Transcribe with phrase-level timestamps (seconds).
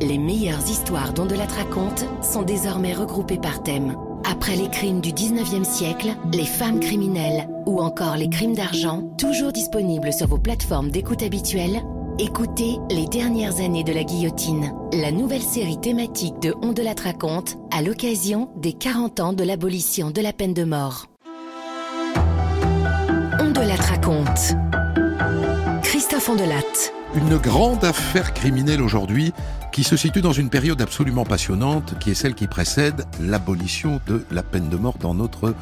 [0.00, 3.96] Les meilleures histoires dont de la raconte sont désormais regroupées par thème.
[4.24, 9.50] Après les crimes du 19e siècle, les femmes criminelles ou encore les crimes d'argent, toujours
[9.50, 11.82] disponibles sur vos plateformes d'écoute habituelles,
[12.18, 16.72] écoutez Les dernières années de la guillotine, la nouvelle série thématique de On
[17.02, 21.06] raconte à l'occasion des 40 ans de l'abolition de la peine de mort.
[23.40, 24.54] On la raconte.
[25.82, 26.97] Christophe Ondelat.
[27.14, 29.32] Une grande affaire criminelle aujourd'hui
[29.72, 34.24] qui se situe dans une période absolument passionnante qui est celle qui précède l'abolition de
[34.30, 35.54] la peine de mort dans notre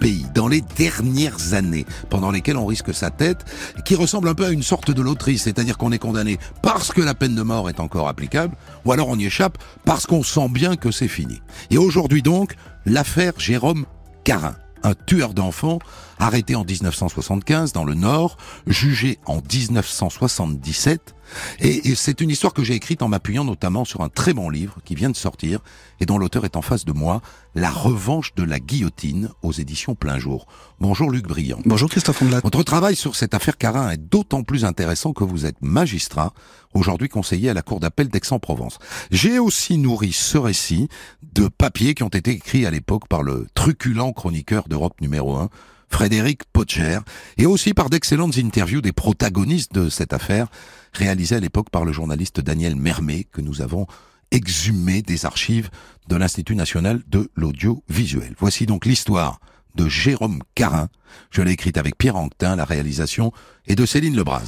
[0.00, 3.44] pays, dans les dernières années, pendant lesquelles on risque sa tête,
[3.84, 7.02] qui ressemble un peu à une sorte de loterie, c'est-à-dire qu'on est condamné parce que
[7.02, 10.48] la peine de mort est encore applicable, ou alors on y échappe parce qu'on sent
[10.48, 11.40] bien que c'est fini.
[11.70, 13.84] Et aujourd'hui donc, l'affaire Jérôme
[14.24, 15.78] Carin un tueur d'enfants
[16.20, 21.14] arrêté en 1975 dans le Nord, jugé en 1977.
[21.60, 24.78] Et, c'est une histoire que j'ai écrite en m'appuyant notamment sur un très bon livre
[24.84, 25.60] qui vient de sortir
[26.00, 27.22] et dont l'auteur est en face de moi,
[27.54, 30.46] La revanche de la guillotine aux éditions Plein Jour.
[30.80, 31.60] Bonjour Luc Briand.
[31.64, 32.40] Bonjour Christophe Ondelat.
[32.42, 36.32] Votre travail sur cette affaire Carin est d'autant plus intéressant que vous êtes magistrat,
[36.74, 38.78] aujourd'hui conseiller à la Cour d'appel d'Aix-en-Provence.
[39.10, 40.88] J'ai aussi nourri ce récit
[41.32, 45.48] de papiers qui ont été écrits à l'époque par le truculent chroniqueur d'Europe numéro 1,
[45.90, 46.98] Frédéric Potcher,
[47.36, 50.48] et aussi par d'excellentes interviews des protagonistes de cette affaire,
[50.92, 53.86] réalisées à l'époque par le journaliste Daniel Mermet, que nous avons
[54.30, 55.70] exhumé des archives
[56.08, 58.34] de l'Institut national de l'audiovisuel.
[58.38, 59.40] Voici donc l'histoire
[59.74, 60.88] de Jérôme Carin.
[61.30, 63.32] Je l'ai écrite avec Pierre Anquetin, la réalisation,
[63.66, 64.46] et de Céline Lebras.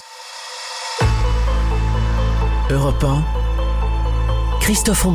[2.71, 3.25] Europe 1,
[4.61, 5.07] Christophe.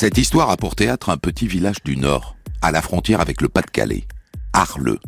[0.00, 3.48] Cette histoire a pour théâtre un petit village du Nord, à la frontière avec le
[3.48, 4.06] Pas-de-Calais,
[4.52, 5.00] Arleux.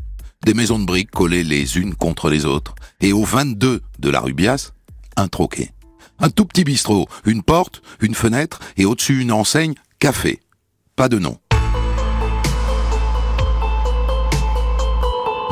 [0.45, 4.19] Des maisons de briques collées les unes contre les autres, et au 22 de la
[4.19, 4.73] rue Bias,
[5.15, 5.71] un troquet.
[6.19, 10.41] Un tout petit bistrot, une porte, une fenêtre, et au-dessus une enseigne, café.
[10.97, 11.39] Pas de nom.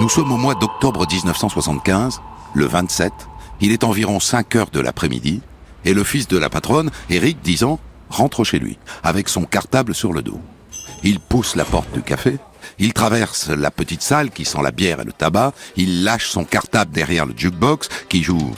[0.01, 2.21] Nous sommes au mois d'octobre 1975,
[2.55, 3.13] le 27.
[3.61, 5.43] Il est environ 5 heures de l'après-midi,
[5.85, 9.95] et le fils de la patronne, Eric, 10 ans, rentre chez lui, avec son cartable
[9.95, 10.41] sur le dos.
[11.03, 12.39] Il pousse la porte du café,
[12.79, 16.45] il traverse la petite salle qui sent la bière et le tabac, il lâche son
[16.45, 18.55] cartable derrière le jukebox qui joue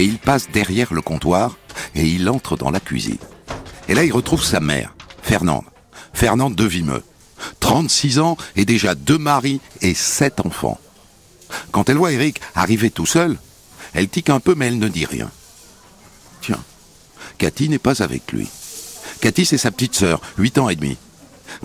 [0.00, 1.58] et il passe derrière le comptoir
[1.94, 3.18] et il entre dans la cuisine.
[3.86, 5.64] Et là, il retrouve sa mère, Fernande.
[6.12, 7.02] Fernande de Vimeux.
[7.60, 10.78] 36 ans et déjà deux maris et sept enfants.
[11.72, 13.38] Quand elle voit Eric arriver tout seul,
[13.94, 15.30] elle tique un peu mais elle ne dit rien.
[16.42, 16.62] Tiens,
[17.38, 18.48] Cathy n'est pas avec lui.
[19.20, 20.96] Cathy, c'est sa petite sœur, 8 ans et demi.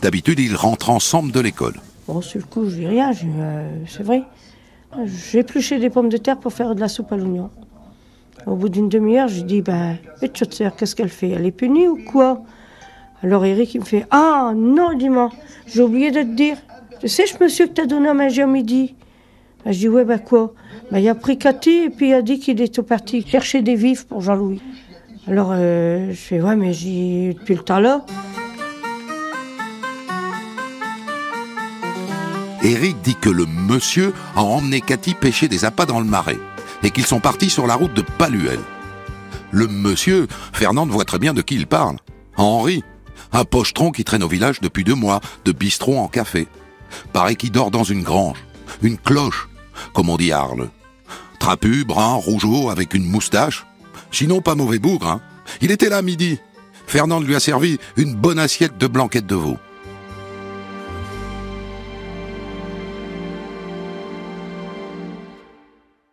[0.01, 1.75] D'habitude, ils rentrent ensemble de l'école.
[2.07, 4.23] Bon, sur le coup, je dis rien, euh, c'est vrai.
[5.05, 7.49] J'ai épluché des pommes de terre pour faire de la soupe à l'oignon.
[8.45, 11.29] Au bout d'une demi-heure, je dis, ben, et sœur, qu'est-ce qu'elle fait?
[11.29, 12.43] Elle est punie ou quoi?
[13.25, 15.31] Alors Eric, il me fait Ah non, dis-moi,
[15.65, 16.57] j'ai oublié de te dire.
[17.01, 18.93] Tu sais, ce monsieur que t'as donné à manger à midi
[19.65, 20.53] ben, Je dis Ouais, ben quoi?
[20.91, 23.73] Ben, Il a pris Cathy et puis il a dit qu'il était parti chercher des
[23.73, 24.61] vifs pour Jean-Louis.
[25.27, 28.05] Alors euh, je fais Ouais, mais j'ai depuis le temps là.
[32.61, 36.37] Eric dit que le monsieur a emmené Cathy pêcher des appâts dans le marais
[36.83, 38.59] et qu'ils sont partis sur la route de Paluel.
[39.49, 41.95] Le monsieur, Fernande voit très bien de qui il parle.
[42.37, 42.83] Henri,
[43.35, 46.47] un pochetron qui traîne au village depuis deux mois, de bistrot en café.
[47.11, 48.37] Pareil qu'il dort dans une grange,
[48.81, 49.49] une cloche,
[49.93, 50.69] comme on dit à Arles.
[51.37, 53.65] Trapu, brun, rougeau, avec une moustache.
[54.09, 55.21] Sinon pas mauvais bougre, hein.
[55.61, 56.39] Il était là midi.
[56.87, 59.57] Fernande lui a servi une bonne assiette de blanquette de veau.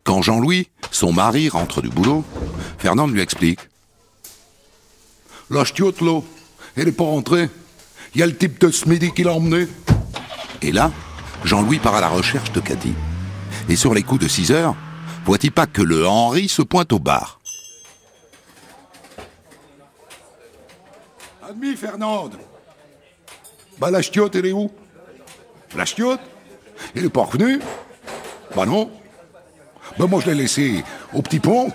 [0.02, 2.24] Quand Jean-Louis, son mari, rentre du boulot,
[2.78, 3.60] Fernande lui explique.
[5.50, 6.24] L'eau.
[6.76, 7.48] Elle n'est pas rentrée.
[8.14, 9.66] Il y a le type de ce qui l'a emmené.
[10.60, 10.90] Et là,
[11.44, 12.94] Jean-Louis part à la recherche de Cathy.
[13.68, 14.74] Et sur les coups de 6 heures,
[15.24, 17.40] voit-il pas que le Henri se pointe au bar
[21.42, 22.38] Admis, Fernande.
[23.78, 24.70] Bah, la chiotte, elle est où?
[25.76, 26.20] La chiotte?
[26.94, 27.60] Elle est pas revenue?
[28.54, 28.90] Bah non.
[29.98, 31.70] Bah, moi, je l'ai laissé au petit pont.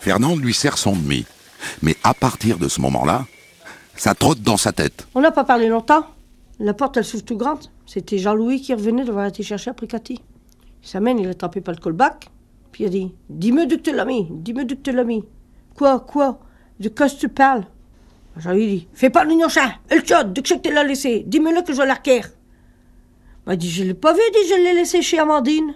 [0.00, 1.26] Fernande lui sert son demi.
[1.82, 3.26] Mais à partir de ce moment-là,
[3.96, 5.06] ça trotte dans sa tête.
[5.14, 6.06] On n'a pas parlé longtemps.
[6.58, 7.60] La porte, elle s'ouvre tout grande.
[7.86, 10.20] C'était Jean-Louis qui revenait de voir été chercher après Cathy.
[10.82, 12.28] Il s'amène, il a tapé par le callback.
[12.72, 15.24] Puis il a dit Dis-moi d'où tu l'as mis, dis-moi d'où tu l'as mis.
[15.74, 16.38] Quoi, quoi?
[16.80, 17.64] De quoi tu parles?
[18.38, 21.72] J'ai dit Fais pas le chat, le chat, de que tu l'as laissé, dis-moi-le que
[21.72, 22.18] je vais l'arquer.
[22.18, 25.74] Il m'a dit Je l'ai pas vu, dit Je l'ai laissé chez Amandine.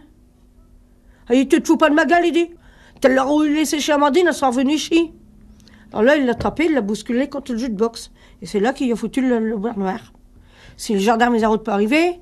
[1.30, 2.50] Il dit Tu te fous pas de ma gueule, il dit
[3.00, 5.12] Tu l'as laissé chez Amandine, elle sera revenue ici.
[5.92, 8.10] Alors là, il l'a tapé, il l'a bousculé contre le jeu de boxe.
[8.42, 10.12] Et c'est là qu'il a foutu le, le noir.
[10.76, 12.20] Si le gendarme les a pas arrivé,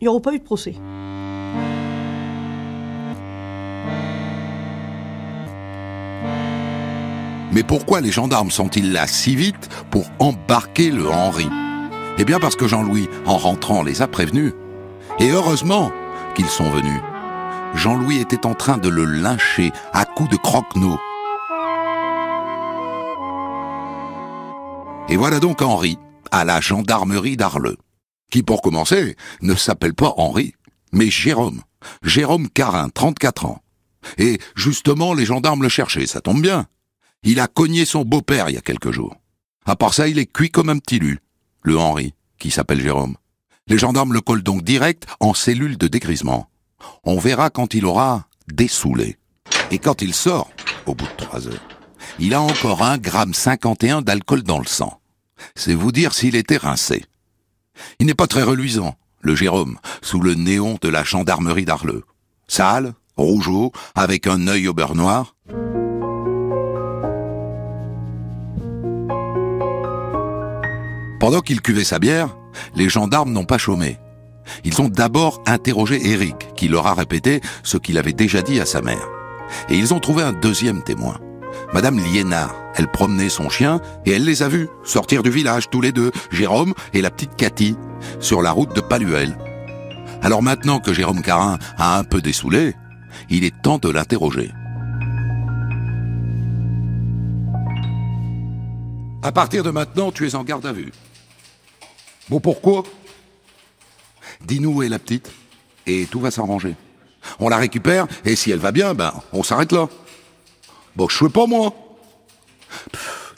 [0.00, 0.74] il n'y aurait pas eu de procès.
[7.52, 11.48] Mais pourquoi les gendarmes sont-ils là si vite pour embarquer le Henri?
[12.18, 14.52] Eh bien parce que Jean-Louis, en rentrant, les a prévenus.
[15.18, 15.90] Et heureusement
[16.34, 17.00] qu'ils sont venus.
[17.74, 21.00] Jean-Louis était en train de le lyncher à coups de croque-noix.
[25.12, 25.98] Et voilà donc Henri,
[26.30, 27.76] à la gendarmerie d'Arleux,
[28.30, 30.54] qui pour commencer ne s'appelle pas Henri,
[30.90, 31.60] mais Jérôme,
[32.02, 33.60] Jérôme Carin, 34 ans.
[34.16, 36.64] Et justement, les gendarmes le cherchaient, ça tombe bien.
[37.24, 39.14] Il a cogné son beau-père il y a quelques jours.
[39.66, 41.18] À part ça, il est cuit comme un petit lu,
[41.60, 43.18] le Henri, qui s'appelle Jérôme.
[43.66, 46.48] Les gendarmes le collent donc direct en cellule de dégrisement.
[47.04, 49.18] On verra quand il aura dessoulé.
[49.70, 50.50] Et quand il sort,
[50.86, 51.68] au bout de trois heures,
[52.18, 55.01] il a encore un gramme 51 d'alcool dans le sang.
[55.54, 57.04] C'est vous dire s'il était rincé.
[57.98, 62.04] Il n'est pas très reluisant, le Jérôme, sous le néon de la gendarmerie d'Arleux.
[62.48, 65.34] Sale, rougeau, avec un œil au beurre noir.
[71.20, 72.36] Pendant qu'il cuvait sa bière,
[72.74, 73.98] les gendarmes n'ont pas chômé.
[74.64, 78.66] Ils ont d'abord interrogé Eric, qui leur a répété ce qu'il avait déjà dit à
[78.66, 79.08] sa mère.
[79.68, 81.20] Et ils ont trouvé un deuxième témoin.
[81.72, 85.80] Madame Liénard, elle promenait son chien et elle les a vus sortir du village tous
[85.80, 87.76] les deux, Jérôme et la petite Cathy,
[88.20, 89.36] sur la route de Paluel.
[90.20, 92.74] Alors maintenant que Jérôme Carin a un peu dessoulé,
[93.30, 94.52] il est temps de l'interroger.
[99.22, 100.92] À partir de maintenant, tu es en garde à vue.
[102.28, 102.82] Bon, pourquoi?
[104.44, 105.30] Dis-nous où est la petite,
[105.86, 106.74] et tout va s'arranger.
[107.38, 109.88] On la récupère, et si elle va bien, ben, on s'arrête là.
[110.96, 111.74] Bon, je sais pas moi.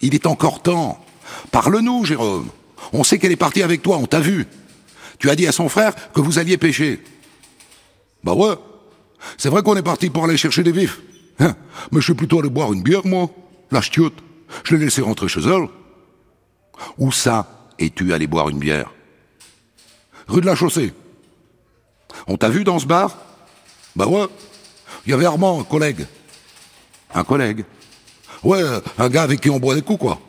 [0.00, 1.04] il est encore temps.
[1.50, 2.48] Parle-nous, Jérôme.
[2.92, 4.46] On sait qu'elle est partie avec toi, on t'a vu.
[5.18, 7.02] Tu as dit à son frère que vous alliez pêcher.
[8.22, 8.54] Bah ouais.
[9.38, 11.00] C'est vrai qu'on est parti pour aller chercher des vifs.
[11.38, 11.56] Hein
[11.92, 13.30] Mais je suis plutôt allé boire une bière, moi.
[13.70, 14.14] La ch'tiote.
[14.64, 15.68] Je l'ai laissé rentrer chez elle.
[16.98, 18.92] Où ça es-tu allé boire une bière?
[20.28, 20.92] Rue de la Chaussée.
[22.26, 23.16] On t'a vu dans ce bar?
[23.96, 24.26] Bah ouais.
[25.06, 26.06] Il y avait Armand, un collègue.
[27.14, 27.64] Un collègue
[28.42, 28.62] Ouais,
[28.98, 30.20] un gars avec qui on boit des coups, quoi.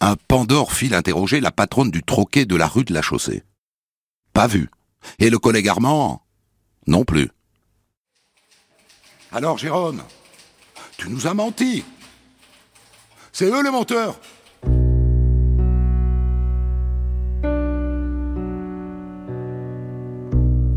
[0.00, 3.44] Un Pandore file interroger la patronne du troquet de la rue de la Chaussée.
[4.32, 4.68] Pas vu.
[5.20, 6.22] Et le collègue Armand?
[6.88, 7.30] Non plus.
[9.30, 10.02] Alors, Jérôme,
[10.96, 11.84] tu nous as menti.
[13.32, 14.18] C'est eux les menteurs.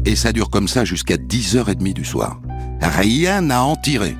[0.05, 2.39] Et ça dure comme ça jusqu'à 10h30 du soir.
[2.81, 4.15] Rien à en tirer.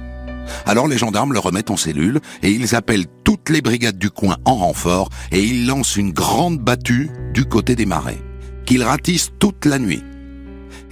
[0.65, 4.38] Alors les gendarmes le remettent en cellule et ils appellent toutes les brigades du coin
[4.45, 8.21] en renfort et ils lancent une grande battue du côté des marais,
[8.65, 10.03] qu'ils ratissent toute la nuit.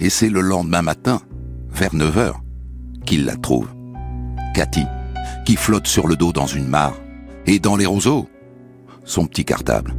[0.00, 1.20] Et c'est le lendemain matin,
[1.70, 2.34] vers 9h,
[3.06, 3.72] qu'ils la trouvent.
[4.54, 4.84] Cathy,
[5.44, 6.96] qui flotte sur le dos dans une mare,
[7.46, 8.28] et dans les roseaux,
[9.04, 9.94] son petit cartable.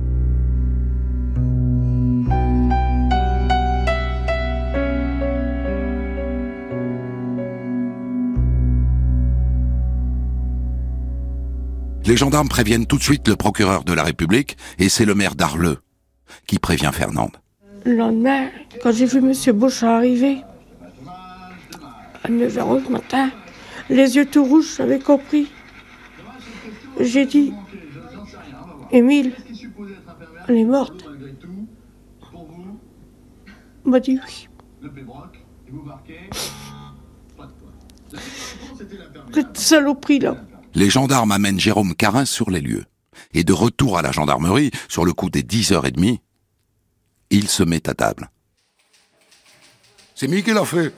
[12.08, 15.34] Les gendarmes préviennent tout de suite le procureur de la République et c'est le maire
[15.34, 15.80] d'Arleux
[16.46, 17.36] qui prévient Fernande.
[17.84, 18.50] Le lendemain,
[18.84, 19.34] quand j'ai vu M.
[19.54, 20.42] Bush arriver,
[22.24, 23.32] à 9h du matin,
[23.90, 25.48] les yeux tout rouges, j'avais compris.
[27.00, 27.54] J'ai dit,
[28.92, 29.34] Émile,
[30.48, 31.06] elle est morte.
[33.84, 34.48] Il m'a dit oui.
[39.34, 40.38] Cette saloperie là
[40.76, 42.86] les gendarmes amènent Jérôme Carin sur les lieux.
[43.34, 46.20] Et de retour à la gendarmerie, sur le coup des 10h30,
[47.30, 48.30] il se met à table.
[50.14, 50.94] C'est qui l'a fait.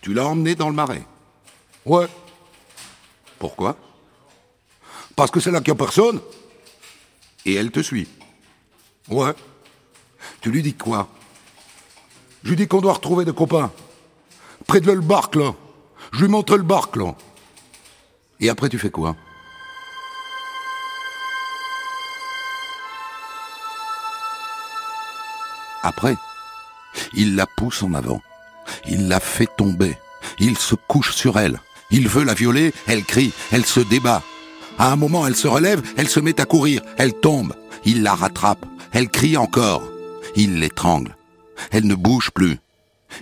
[0.00, 1.04] Tu l'as emmené dans le marais.
[1.84, 2.06] Ouais.
[3.38, 3.76] Pourquoi?
[5.16, 6.20] Parce que c'est là qu'il n'y a personne.
[7.44, 8.08] Et elle te suit.
[9.08, 9.34] Ouais.
[10.40, 11.08] Tu lui dis quoi?
[12.42, 13.72] Je lui dis qu'on doit retrouver des copains.
[14.66, 15.54] Près de le barque, là.
[16.12, 17.14] Je lui montre le barque, là.
[18.40, 19.16] Et après, tu fais quoi?
[25.82, 26.16] Après
[27.12, 28.22] Il la pousse en avant.
[28.86, 29.96] Il la fait tomber.
[30.38, 31.60] Il se couche sur elle.
[31.90, 34.22] Il veut la violer, elle crie, elle se débat.
[34.78, 37.54] À un moment, elle se relève, elle se met à courir, elle tombe.
[37.84, 39.82] Il la rattrape, elle crie encore.
[40.34, 41.16] Il l'étrangle.
[41.70, 42.58] Elle ne bouge plus.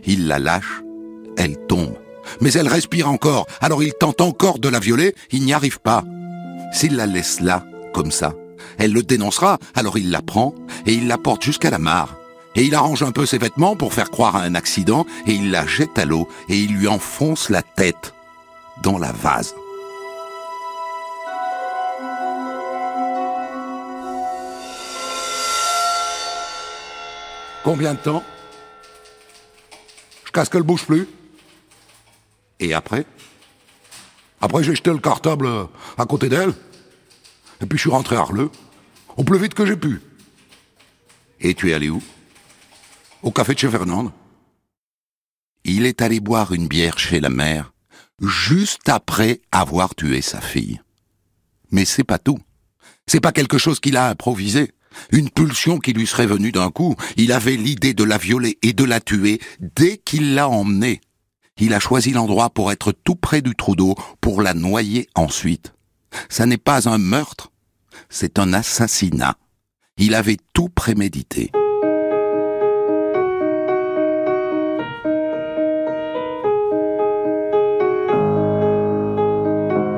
[0.07, 0.83] Il la lâche,
[1.37, 2.02] elle tombe.
[2.41, 6.05] Mais elle respire encore, alors il tente encore de la violer, il n'y arrive pas.
[6.73, 8.35] S'il la laisse là, comme ça,
[8.79, 10.55] elle le dénoncera, alors il la prend
[10.87, 12.17] et il la porte jusqu'à la mare.
[12.55, 15.51] Et il arrange un peu ses vêtements pour faire croire à un accident et il
[15.51, 18.13] la jette à l'eau et il lui enfonce la tête
[18.83, 19.55] dans la vase.
[27.65, 28.25] Combien de temps?
[30.25, 31.09] Je casse qu'elle bouge plus?
[32.63, 33.05] Et après?
[34.41, 35.49] Après, j'ai jeté le cartable
[35.99, 36.55] à côté d'elle.
[37.61, 38.51] Et puis je suis rentré à Arleux,
[39.17, 40.01] au plus vite que j'ai pu.
[41.41, 42.01] Et tu es allé où?
[43.23, 44.13] Au café de chez Fernande.
[45.65, 47.73] Il est allé boire une bière chez la mère,
[48.21, 50.81] juste après avoir tué sa fille.
[51.73, 52.39] Mais c'est pas tout.
[53.09, 54.71] C'est pas quelque chose qu'il a improvisé.
[55.11, 56.95] Une pulsion qui lui serait venue d'un coup.
[57.17, 61.01] Il avait l'idée de la violer et de la tuer dès qu'il l'a emmenée.
[61.59, 65.75] Il a choisi l'endroit pour être tout près du trou d'eau, pour la noyer ensuite.
[66.29, 67.51] Ça n'est pas un meurtre,
[68.09, 69.37] c'est un assassinat.
[69.99, 71.51] Il avait tout prémédité.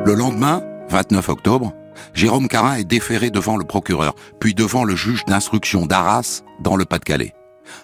[0.06, 1.73] Le lendemain, 29 octobre,
[2.12, 6.84] Jérôme Carin est déféré devant le procureur, puis devant le juge d'instruction d'Arras, dans le
[6.84, 7.32] Pas-de-Calais.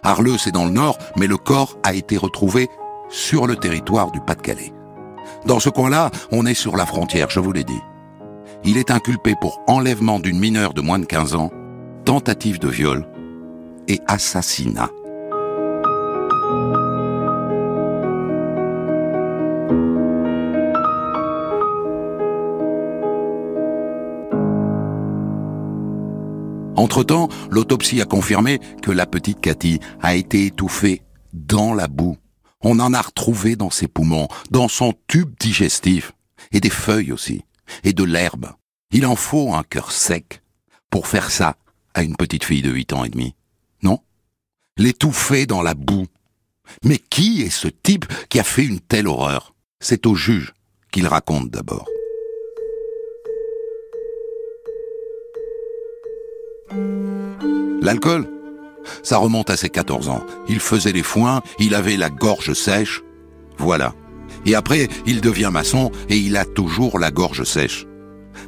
[0.03, 2.69] Arleux, c'est dans le nord, mais le corps a été retrouvé
[3.11, 4.73] sur le territoire du Pas-de-Calais.
[5.47, 7.81] Dans ce coin-là, on est sur la frontière, je vous l'ai dit
[8.65, 11.51] il est inculpé pour enlèvement d'une mineure de moins de 15 ans,
[12.05, 13.07] tentative de viol
[13.89, 14.91] et assassinat.
[26.77, 31.03] Entre-temps, l'autopsie a confirmé que la petite Cathy a été étouffée
[31.33, 32.17] dans la boue.
[32.63, 36.13] On en a retrouvé dans ses poumons, dans son tube digestif,
[36.53, 37.43] et des feuilles aussi
[37.85, 38.53] et de l'herbe.
[38.91, 40.43] Il en faut un cœur sec
[40.91, 41.57] pour faire ça
[41.95, 43.35] à une petite fille de huit ans et demi.
[43.83, 44.01] Non?
[44.77, 46.07] L'étouffer dans la boue.
[46.85, 49.55] Mais qui est ce type qui a fait une telle horreur?
[49.81, 50.55] C'est au juge
[50.93, 51.89] qu'il raconte d'abord.
[57.83, 58.40] L'alcool?
[59.03, 60.25] Ça remonte à ses 14 ans.
[60.49, 63.03] Il faisait les foins, il avait la gorge sèche.
[63.59, 63.95] Voilà.
[64.47, 67.87] Et après, il devient maçon et il a toujours la gorge sèche.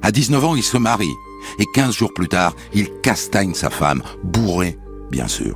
[0.03, 1.15] À 19 ans, il se marie.
[1.59, 4.79] Et 15 jours plus tard, il castagne sa femme, bourrée,
[5.11, 5.55] bien sûr.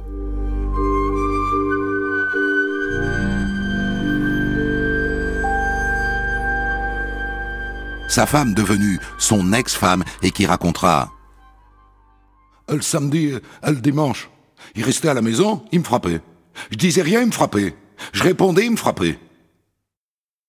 [8.08, 11.10] Sa femme devenue son ex-femme et qui racontera
[12.68, 13.34] Le samedi,
[13.66, 14.30] le dimanche,
[14.76, 16.20] il restait à la maison, il me frappait.
[16.70, 17.74] Je disais rien, il me frappait.
[18.12, 19.18] Je répondais, il me frappait.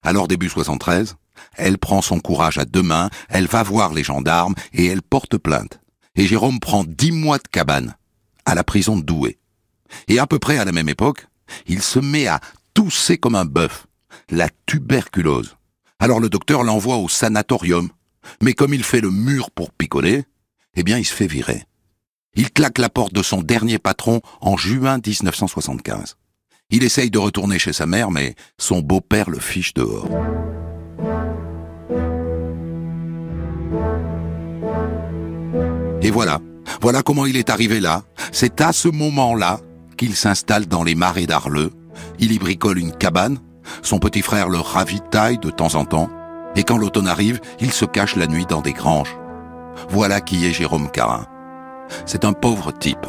[0.04, 1.16] Alors début 73,
[1.56, 5.38] elle prend son courage à deux mains, elle va voir les gendarmes et elle porte
[5.38, 5.80] plainte.
[6.16, 7.96] Et Jérôme prend dix mois de cabane
[8.46, 9.38] à la prison de Douai.
[10.08, 11.28] Et à peu près à la même époque,
[11.68, 12.40] il se met à
[12.74, 13.88] tousser comme un bœuf,
[14.30, 15.58] la tuberculose.
[16.00, 17.90] Alors le docteur l'envoie au sanatorium,
[18.42, 20.26] mais comme il fait le mur pour picoler,
[20.76, 21.64] eh bien il se fait virer.
[22.36, 26.16] Il claque la porte de son dernier patron en juin 1975.
[26.70, 30.10] Il essaye de retourner chez sa mère, mais son beau-père le fiche dehors.
[36.02, 36.40] Et voilà,
[36.82, 38.04] voilà comment il est arrivé là.
[38.32, 39.60] C'est à ce moment-là
[39.98, 41.72] qu'il s'installe dans les marais d'Arleux.
[42.20, 43.40] Il y bricole une cabane.
[43.82, 46.10] Son petit frère le ravitaille de temps en temps.
[46.56, 49.16] Et quand l'automne arrive, il se cache la nuit dans des granges.
[49.90, 51.28] Voilà qui est Jérôme Carin.
[52.06, 53.06] C'est un pauvre type.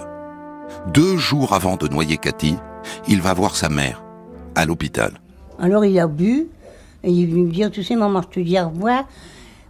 [0.92, 2.56] Deux jours avant de noyer Cathy,
[3.08, 4.02] il va voir sa mère
[4.54, 5.12] à l'hôpital.
[5.58, 6.48] Alors il a bu
[7.02, 9.04] et il lui dit Tu sais, maman, je te dis au revoir.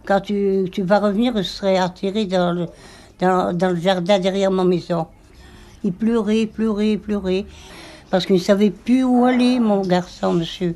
[0.05, 2.67] Quand tu, vas revenir, je serai atterré dans le,
[3.75, 5.07] jardin derrière ma maison.
[5.83, 7.45] Il pleurait, pleurait, pleurait.
[8.09, 10.75] Parce qu'il ne savait plus où aller, mon garçon, monsieur.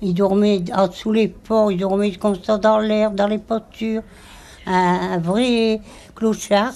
[0.00, 4.02] Il dormait en dessous les ports, il dormait comme ça dans l'air, dans les postures.
[4.66, 5.80] Un vrai
[6.14, 6.74] clochard.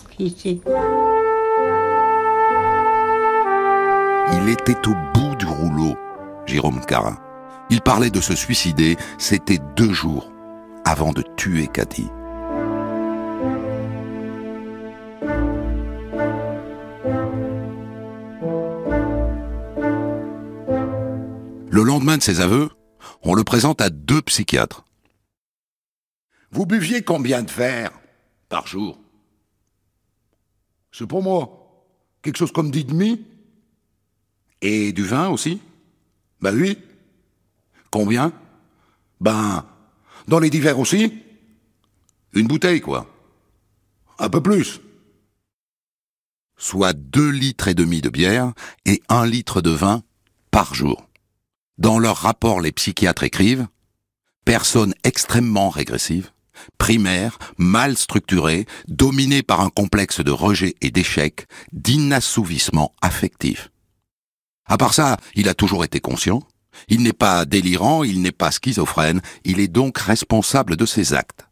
[4.32, 5.96] Il était au bout du rouleau,
[6.46, 7.18] Jérôme Carin.
[7.70, 10.32] Il parlait de se suicider, c'était deux jours
[10.84, 12.08] avant de tuer Cathy.
[21.70, 22.70] Le lendemain de ses aveux,
[23.22, 24.84] on le présente à deux psychiatres.
[26.50, 27.92] Vous buviez combien de verres
[28.48, 28.98] par jour?
[30.92, 31.84] C'est pour moi.
[32.22, 33.24] Quelque chose comme dix demi
[34.60, 35.60] Et du vin aussi
[36.40, 36.78] Ben oui.
[37.90, 38.32] Combien?
[39.20, 39.64] Ben,
[40.26, 41.12] dans les divers aussi
[42.32, 43.06] Une bouteille, quoi.
[44.18, 44.80] Un peu plus.
[46.56, 48.52] Soit deux litres et demi de bière
[48.84, 50.02] et un litre de vin
[50.50, 51.08] par jour.
[51.78, 53.68] Dans leur rapport, les psychiatres écrivent
[54.44, 56.30] Personne extrêmement régressive,
[56.78, 63.70] primaire, mal structurée, dominée par un complexe de rejet et d'échec, d'inassouvissement affectif.
[64.66, 66.42] À part ça, il a toujours été conscient.
[66.88, 71.48] Il n'est pas délirant, il n'est pas schizophrène, il est donc responsable de ses actes.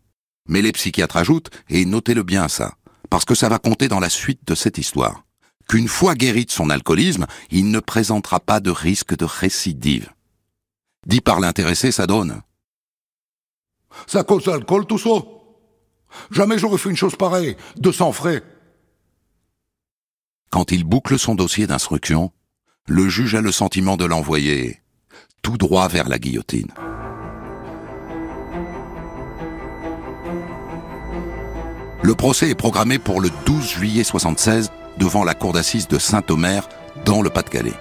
[0.49, 2.75] Mais les psychiatres ajoutent, et notez-le bien ça,
[3.11, 5.25] parce que ça va compter dans la suite de cette histoire,
[5.69, 10.11] qu'une fois guéri de son alcoolisme, il ne présentera pas de risque de récidive.
[11.07, 12.43] Dit par l'intéressé, ça donne.
[14.07, 15.11] Ça cause l'alcool, tout ça
[16.31, 18.43] Jamais j'aurais fait une chose pareille, de sang frais.
[20.51, 22.33] Quand il boucle son dossier d'instruction,
[22.87, 24.81] le juge a le sentiment de l'envoyer
[25.43, 26.73] tout droit vers la guillotine.
[32.03, 36.69] Le procès est programmé pour le 12 juillet 76 devant la cour d'assises de Saint-Omer,
[37.05, 37.75] dans le Pas-de-Calais.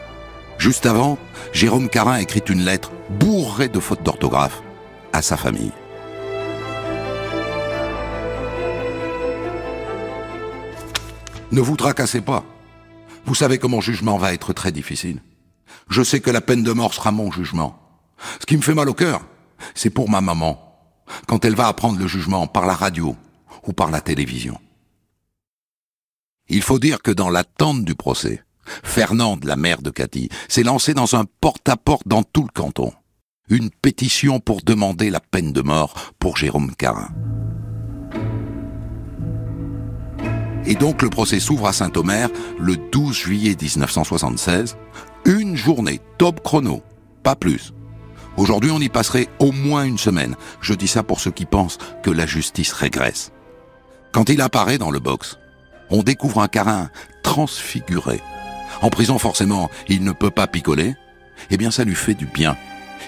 [0.58, 1.18] Juste avant,
[1.54, 4.62] Jérôme Carin écrit une lettre bourrée de fautes d'orthographe
[5.14, 5.72] à sa famille.
[11.52, 12.44] Ne vous tracassez pas.
[13.26, 15.22] Vous savez que mon jugement va être très difficile.
[15.90, 17.80] Je sais que la peine de mort sera mon jugement.
[18.40, 19.22] Ce qui me fait mal au cœur,
[19.74, 20.60] c'est pour ma maman,
[21.28, 23.16] quand elle va apprendre le jugement par la radio
[23.68, 24.60] ou par la télévision.
[26.48, 28.44] Il faut dire que dans l'attente du procès,
[28.84, 32.94] Fernande, la mère de Cathy, s'est lancée dans un porte-à-porte dans tout le canton.
[33.50, 37.10] Une pétition pour demander la peine de mort pour Jérôme Carin.
[40.68, 44.78] Et donc le procès s'ouvre à Saint-Omer le 12 juillet 1976.
[45.26, 46.82] Une journée, top chrono,
[47.24, 47.74] pas plus.
[48.38, 50.36] Aujourd'hui, on y passerait au moins une semaine.
[50.62, 53.32] Je dis ça pour ceux qui pensent que la justice régresse.
[54.12, 55.38] Quand il apparaît dans le box,
[55.90, 56.90] on découvre un Carin
[57.24, 58.22] transfiguré.
[58.82, 60.96] En prison, forcément, il ne peut pas picoler.
[61.50, 62.58] Eh bien, ça lui fait du bien.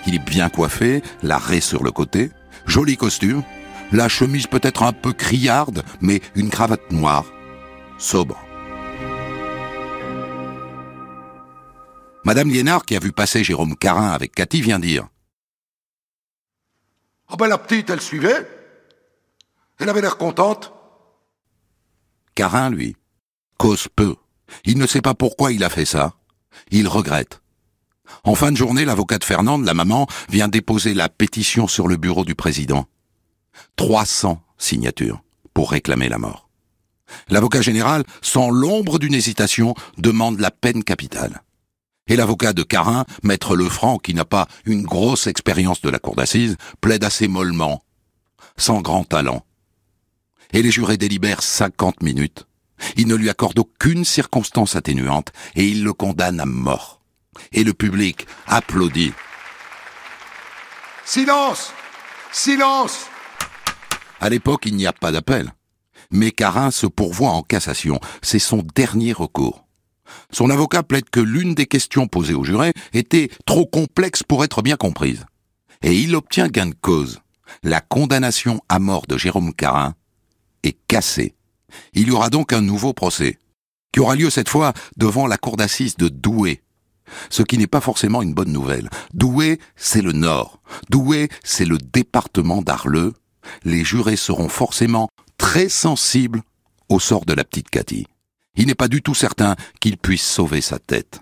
[0.06, 2.32] Il est bien coiffé, la raie sur le côté,
[2.65, 3.43] joli costume,
[3.91, 7.26] la chemise peut-être un peu criarde, mais une cravate noire,
[7.98, 8.38] sobre.
[12.24, 15.08] Madame Liénard, qui a vu passer Jérôme Carin avec Cathy, vient dire
[17.30, 18.48] Ah ben la petite, elle suivait.
[19.80, 20.74] Elle avait l'air contente.
[22.36, 22.98] Carin, lui,
[23.58, 24.16] cause peu.
[24.66, 26.16] Il ne sait pas pourquoi il a fait ça.
[26.70, 27.42] Il regrette.
[28.24, 32.26] En fin de journée, l'avocate Fernande, la maman, vient déposer la pétition sur le bureau
[32.26, 32.88] du président.
[33.76, 35.22] 300 signatures
[35.54, 36.47] pour réclamer la mort.
[37.30, 41.41] L'avocat général, sans l'ombre d'une hésitation, demande la peine capitale.
[42.08, 46.15] Et l'avocat de Carin, maître Lefranc, qui n'a pas une grosse expérience de la cour
[46.15, 47.84] d'assises, plaide assez mollement,
[48.56, 49.46] sans grand talent.
[50.54, 52.48] Et les jurés délibèrent 50 minutes.
[52.96, 57.02] Ils ne lui accordent aucune circonstance atténuante et ils le condamnent à mort.
[57.52, 59.13] Et le public applaudit.
[61.06, 61.74] Silence
[62.32, 63.08] Silence
[64.20, 65.54] À l'époque, il n'y a pas d'appel.
[66.12, 68.00] Mais Carin se pourvoit en cassation.
[68.22, 69.65] C'est son dernier recours.
[70.32, 74.62] Son avocat plaide que l'une des questions posées au juré était trop complexe pour être
[74.62, 75.26] bien comprise.
[75.82, 77.20] Et il obtient gain de cause.
[77.63, 79.96] La condamnation à mort de Jérôme Carin
[80.63, 81.36] est cassée.
[81.93, 83.38] Il y aura donc un nouveau procès,
[83.91, 86.62] qui aura lieu cette fois devant la cour d'assises de Douai.
[87.30, 88.89] Ce qui n'est pas forcément une bonne nouvelle.
[89.13, 90.62] Douai, c'est le Nord.
[90.89, 93.13] Douai, c'est le département d'Arleux.
[93.63, 96.41] Les jurés seront forcément très sensibles
[96.89, 98.08] au sort de la petite Cathy.
[98.56, 101.21] Il n'est pas du tout certain qu'il puisse sauver sa tête.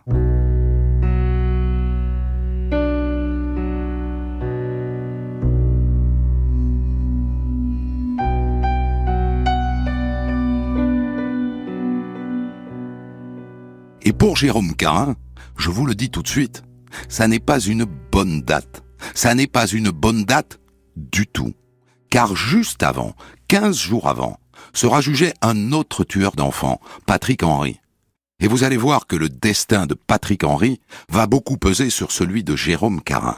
[14.07, 15.15] Et pour Jérôme Carin,
[15.57, 16.63] je vous le dis tout de suite,
[17.09, 18.83] ça n'est pas une bonne date.
[19.13, 20.59] Ça n'est pas une bonne date
[20.95, 21.53] du tout.
[22.09, 23.15] Car juste avant,
[23.47, 24.39] 15 jours avant,
[24.73, 27.79] sera jugé un autre tueur d'enfants, Patrick Henry.
[28.39, 32.43] Et vous allez voir que le destin de Patrick Henry va beaucoup peser sur celui
[32.43, 33.37] de Jérôme Carin.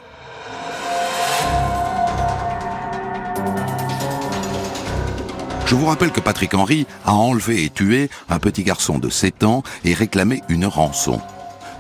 [5.67, 9.43] Je vous rappelle que Patrick Henry a enlevé et tué un petit garçon de 7
[9.43, 11.19] ans et réclamé une rançon.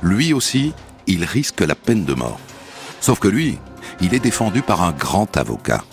[0.01, 0.73] Lui aussi,
[1.07, 2.39] il risque la peine de mort.
[2.99, 3.57] Sauf que lui,
[4.01, 5.85] il est défendu par un grand avocat,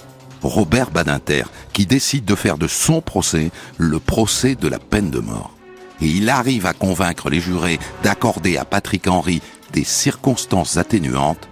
[0.44, 5.20] Robert Badinter, qui décide de faire de son procès le procès de la peine de
[5.20, 5.56] mort.
[6.00, 9.40] Et il arrive à convaincre les jurés d'accorder à Patrick Henry
[9.72, 11.48] des circonstances atténuantes.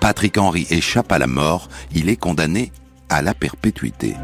[0.00, 2.72] Patrick Henry échappe à la mort, il est condamné
[3.08, 4.14] à la perpétuité.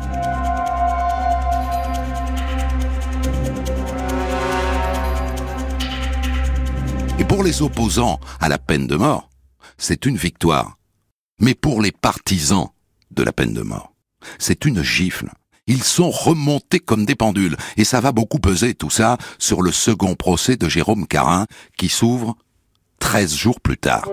[7.18, 9.30] Et pour les opposants à la peine de mort,
[9.78, 10.78] c'est une victoire.
[11.40, 12.68] Mais pour les partisans
[13.10, 13.95] de la peine de mort,
[14.38, 15.30] c'est une gifle.
[15.66, 19.72] Ils sont remontés comme des pendules, et ça va beaucoup peser tout ça sur le
[19.72, 22.36] second procès de Jérôme Carin, qui s'ouvre
[23.00, 24.08] 13 jours plus tard.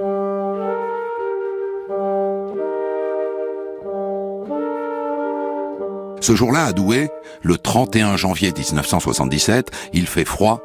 [6.22, 7.10] Ce jour-là, à Douai,
[7.42, 10.62] le 31 janvier 1977, il fait froid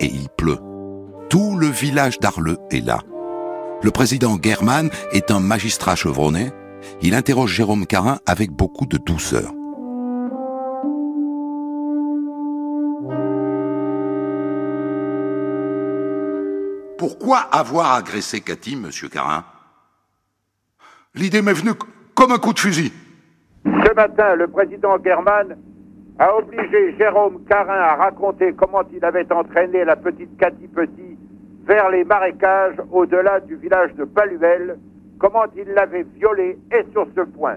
[0.00, 0.58] et il pleut.
[1.30, 3.00] Tout le village d'Arleux est là.
[3.82, 6.50] Le président German est un magistrat chevronné.
[7.02, 9.52] Il interroge Jérôme Carin avec beaucoup de douceur.
[16.98, 19.44] Pourquoi avoir agressé Cathy, monsieur Carin?
[21.14, 21.72] L'idée m'est venue
[22.14, 22.92] comme un coup de fusil.
[23.64, 25.56] Ce matin, le président German
[26.18, 31.16] a obligé Jérôme Carin à raconter comment il avait entraîné la petite Cathy Petit
[31.66, 34.78] vers les marécages au-delà du village de Paluel,
[35.18, 37.56] comment il l'avait violée et sur ce point.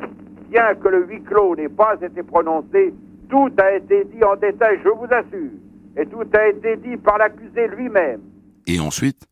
[0.49, 2.93] Bien que le huis clos n'ait pas été prononcé,
[3.29, 5.51] tout a été dit en détail, je vous assure.
[5.97, 8.21] Et tout a été dit par l'accusé lui-même.
[8.67, 9.27] Et ensuite,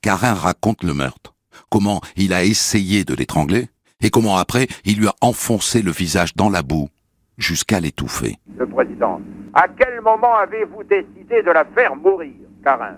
[0.00, 1.34] Carin raconte le meurtre.
[1.70, 3.68] Comment il a essayé de l'étrangler
[4.02, 6.88] et comment après il lui a enfoncé le visage dans la boue
[7.38, 8.36] jusqu'à l'étouffer.
[8.56, 9.20] Le président,
[9.54, 12.32] à quel moment avez-vous décidé de la faire mourir,
[12.64, 12.96] Carin?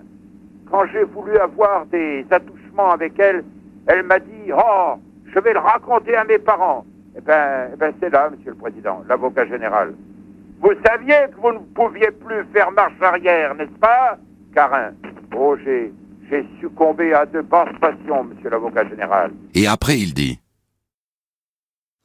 [0.69, 3.43] Quand j'ai voulu avoir des attouchements avec elle,
[3.87, 4.95] elle m'a dit Oh,
[5.33, 6.85] je vais le raconter à mes parents.
[7.17, 9.93] Eh bien, eh ben, c'est là, monsieur le président, l'avocat général.
[10.59, 14.17] Vous saviez que vous ne pouviez plus faire marche arrière, n'est-ce pas,
[14.55, 14.93] Carin?
[15.35, 15.93] Oh, j'ai,
[16.29, 19.31] j'ai succombé à de basses passions, monsieur l'avocat général.
[19.53, 20.39] Et après, il dit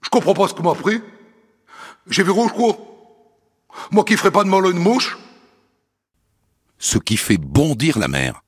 [0.03, 1.01] Je comprends pas ce que m'a pris.
[2.09, 2.77] J'ai vu rouge, quoi.
[3.93, 5.17] Moi qui ferai pas de mal à une mouche.
[6.79, 8.43] Ce qui fait bondir la mère.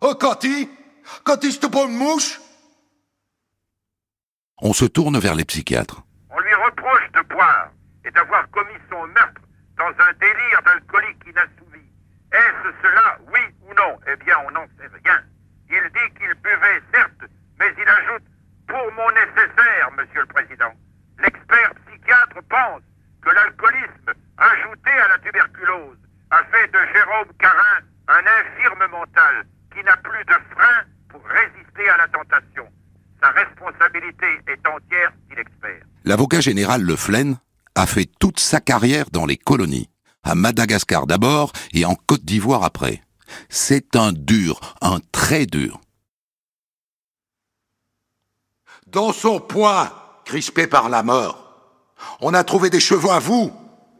[0.00, 0.68] Oh, Cathy
[1.24, 2.40] Cathy, c'était pas une mouche?
[4.62, 6.02] On se tourne vers les psychiatres.
[6.30, 7.70] On lui reproche de boire
[8.04, 9.42] et d'avoir commis son meurtre
[9.76, 11.84] dans un délire d'alcoolique inassouvi.
[12.32, 13.98] Est-ce cela, oui ou non?
[14.06, 15.22] Eh bien, on n'en sait rien.
[15.68, 18.24] Il dit qu'il buvait, certes, mais il ajoute
[18.68, 20.72] pour mon nécessaire, monsieur le président.
[21.18, 22.82] L'expert psychiatre pense
[23.22, 25.98] que l'alcoolisme, ajouté à la tuberculose,
[26.30, 30.82] a fait de Jérôme Carin un infirme mental qui n'a plus de frein
[31.14, 32.66] pour résister à la tentation.
[33.22, 35.82] Sa responsabilité est entière, dit l'expert.
[36.04, 37.38] L'avocat général Le Flaine
[37.76, 39.88] a fait toute sa carrière dans les colonies,
[40.24, 43.00] à Madagascar d'abord et en Côte d'Ivoire après.
[43.48, 45.80] C'est un dur, un très dur.
[48.88, 49.92] Dans son poing,
[50.24, 53.52] crispé par la mort, on a trouvé des cheveux à vous,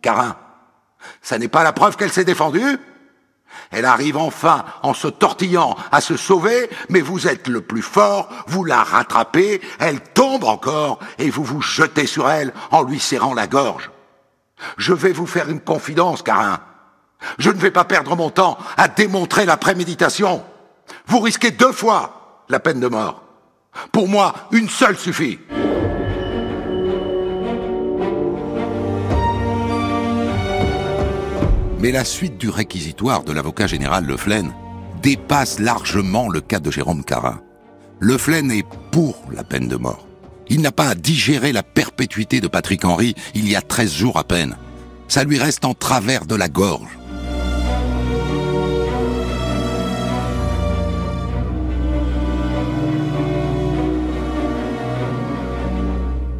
[0.03, 0.37] Carin.
[1.23, 2.79] Ça n'est pas la preuve qu'elle s'est défendue
[3.71, 8.29] elle arrive enfin en se tortillant à se sauver, mais vous êtes le plus fort,
[8.47, 13.35] vous la rattrapez, elle tombe encore, et vous vous jetez sur elle en lui serrant
[13.35, 13.91] la gorge.
[14.77, 16.61] Je vais vous faire une confidence, Carin.
[17.39, 20.43] Je ne vais pas perdre mon temps à démontrer la préméditation.
[21.07, 23.23] Vous risquez deux fois la peine de mort.
[23.93, 25.41] Pour moi, une seule suffit.
[31.85, 34.17] Mais la suite du réquisitoire de l'avocat général Le
[35.03, 37.43] dépasse largement le cas de Jérôme Carin.
[38.01, 40.09] Le est pour la peine de mort.
[40.49, 44.17] Il n'a pas à digérer la perpétuité de Patrick Henry il y a 13 jours
[44.17, 44.57] à peine.
[45.09, 46.99] Ça lui reste en travers de la gorge.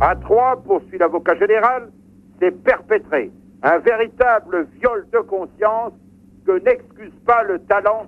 [0.01, 1.93] À trois, poursuit l'avocat général,
[2.41, 3.31] c'est perpétré
[3.65, 5.95] un véritable viol de conscience
[6.47, 8.07] que n'excuse pas le talent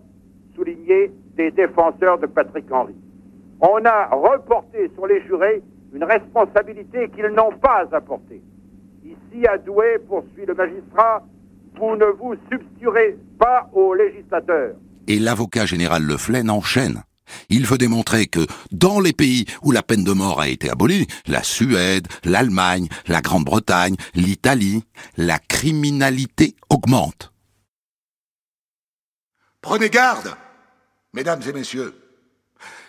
[0.54, 2.94] souligné des défenseurs de Patrick Henry.
[3.60, 5.62] On a reporté sur les jurés
[5.94, 8.42] une responsabilité qu'ils n'ont pas apportée.
[9.02, 11.24] Ici, à Douai, poursuit le magistrat,
[11.78, 14.74] vous ne vous substituerez pas aux législateurs.
[15.08, 17.02] Et l'avocat général Le Flaine enchaîne.
[17.48, 21.06] Il veut démontrer que dans les pays où la peine de mort a été abolie,
[21.26, 24.84] la Suède, l'Allemagne, la Grande-Bretagne, l'Italie,
[25.16, 27.32] la criminalité augmente.
[29.60, 30.36] Prenez garde,
[31.12, 31.94] mesdames et messieurs.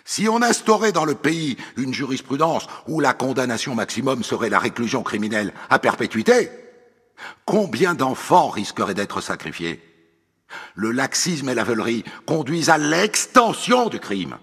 [0.04, 5.02] Si on instaurait dans le pays une jurisprudence où la condamnation maximum serait la réclusion
[5.02, 6.50] criminelle à perpétuité,
[7.44, 9.87] combien d'enfants risqueraient d'être sacrifiés?
[10.74, 14.36] Le laxisme et la veulerie conduisent à l'extension du crime.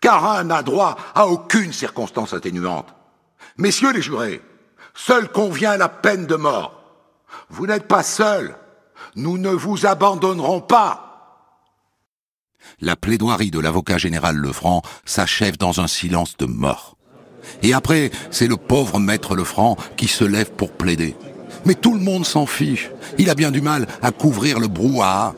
[0.00, 2.94] Car un n'a droit à aucune circonstance atténuante.
[3.56, 4.42] Messieurs les jurés,
[4.94, 6.82] seul convient la peine de mort.
[7.48, 8.56] Vous n'êtes pas seuls.
[9.16, 11.04] Nous ne vous abandonnerons pas.
[12.80, 16.96] La plaidoirie de l'avocat général Lefranc s'achève dans un silence de mort.
[17.62, 21.14] Et après, c'est le pauvre maître Lefranc qui se lève pour plaider.
[21.66, 22.90] Mais tout le monde s'en fiche.
[23.18, 25.34] Il a bien du mal à couvrir le brouhaha.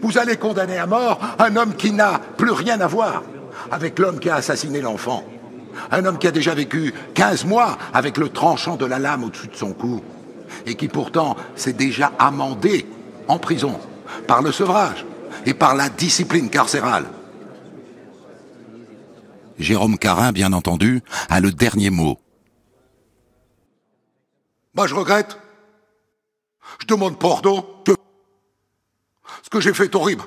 [0.00, 3.22] Vous allez condamner à mort un homme qui n'a plus rien à voir
[3.70, 5.24] avec l'homme qui a assassiné l'enfant.
[5.90, 9.48] Un homme qui a déjà vécu 15 mois avec le tranchant de la lame au-dessus
[9.48, 10.02] de son cou.
[10.66, 12.86] Et qui pourtant s'est déjà amendé
[13.28, 13.78] en prison
[14.26, 15.06] par le sevrage
[15.46, 17.06] et par la discipline carcérale.
[19.58, 22.18] Jérôme Carin, bien entendu, a le dernier mot.
[24.74, 25.38] Moi, je regrette.
[26.80, 27.64] Je demande pardon.
[29.42, 30.22] Ce que j'ai fait est horrible.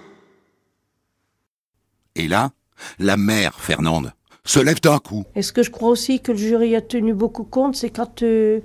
[2.15, 2.51] Et là,
[2.99, 5.23] la mère, Fernande, se lève d'un coup.
[5.35, 8.21] Et ce que je crois aussi que le jury a tenu beaucoup compte, c'est quand
[8.21, 8.59] euh,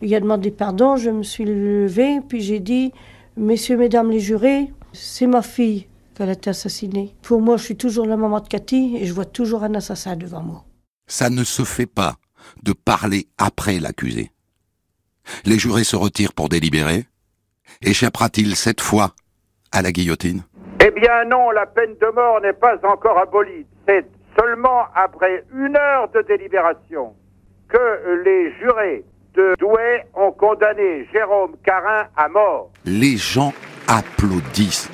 [0.00, 2.92] il a demandé pardon, je me suis levée, puis j'ai dit,
[3.36, 7.14] messieurs, mesdames les jurés, c'est ma fille qu'elle a été assassinée.
[7.22, 10.14] Pour moi, je suis toujours la maman de Cathy et je vois toujours un assassin
[10.14, 10.64] devant moi.
[11.08, 12.16] Ça ne se fait pas
[12.62, 14.30] de parler après l'accusé.
[15.44, 17.04] Les jurés se retirent pour délibérer.
[17.82, 19.14] Échappera-t-il cette fois
[19.72, 20.42] à la guillotine?
[20.80, 23.66] Eh bien non, la peine de mort n'est pas encore abolie.
[23.86, 24.06] C'est
[24.38, 27.14] seulement après une heure de délibération
[27.68, 32.70] que les jurés de Douai ont condamné Jérôme Carin à mort.
[32.84, 33.52] Les gens
[33.88, 34.90] applaudissent.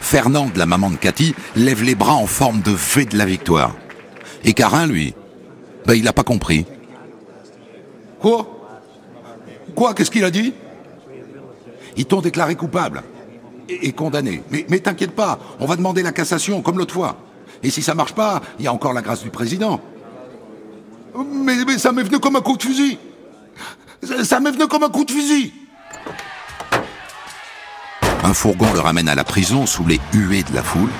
[0.00, 3.74] Fernande, la maman de Cathy, lève les bras en forme de V de la victoire.
[4.44, 5.14] Et Carin, lui,
[5.86, 6.66] ben, il n'a pas compris.
[8.20, 8.46] Quoi?
[9.76, 10.54] Quoi Qu'est-ce qu'il a dit?
[11.96, 13.02] Ils t'ont déclaré coupable
[13.68, 14.42] et, condamné.
[14.50, 17.16] Mais, t'inquiète pas, on va demander la cassation comme l'autre fois.
[17.62, 19.80] Et si ça marche pas, il y a encore la grâce du président.
[21.16, 22.98] Mais, mais ça m'est venu comme un coup de fusil.
[24.02, 25.52] Ça, ça m'est venu comme un coup de fusil.
[28.24, 30.90] Un fourgon le ramène à la prison sous les huées de la foule.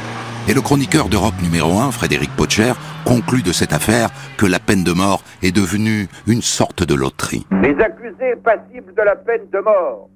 [0.48, 2.72] Et le chroniqueur d'Europe numéro 1, Frédéric Potcher,
[3.04, 7.44] conclut de cette affaire que la peine de mort est devenue une sorte de loterie.
[7.62, 10.08] Les accusés passibles de la peine de mort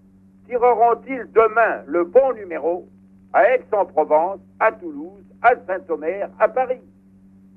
[0.46, 2.88] tireront-ils demain le bon numéro
[3.32, 6.82] à Aix-en-Provence, à Toulouse, à Saint-Omer, à Paris?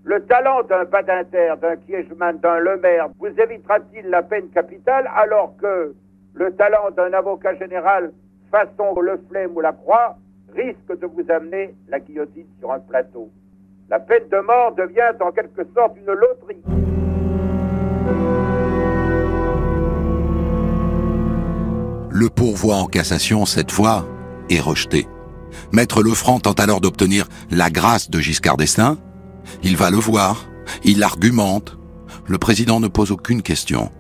[0.04, 5.94] Le talent d'un Badinter, d'un Kiechman, d'un Lemaire vous évitera-t-il la peine capitale alors que
[6.34, 8.12] le talent d'un avocat général
[8.50, 10.18] façon le flemme ou la croix
[10.56, 13.30] risque de vous amener la guillotine sur un plateau
[13.90, 16.62] La peine de mort devient en quelque sorte une loterie.
[22.12, 24.06] Le pourvoi en cassation, cette fois,
[24.50, 25.08] est rejeté.
[25.72, 28.98] Maître Lefranc tente alors d'obtenir la grâce de Giscard d'Estaing.
[29.64, 30.48] Il va le voir,
[30.84, 31.78] il argumente.
[32.28, 33.92] Le président ne pose aucune question.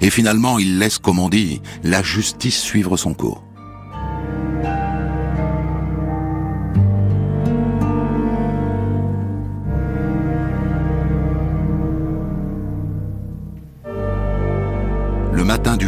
[0.00, 3.42] Et finalement, il laisse, comme on dit, la justice suivre son cours.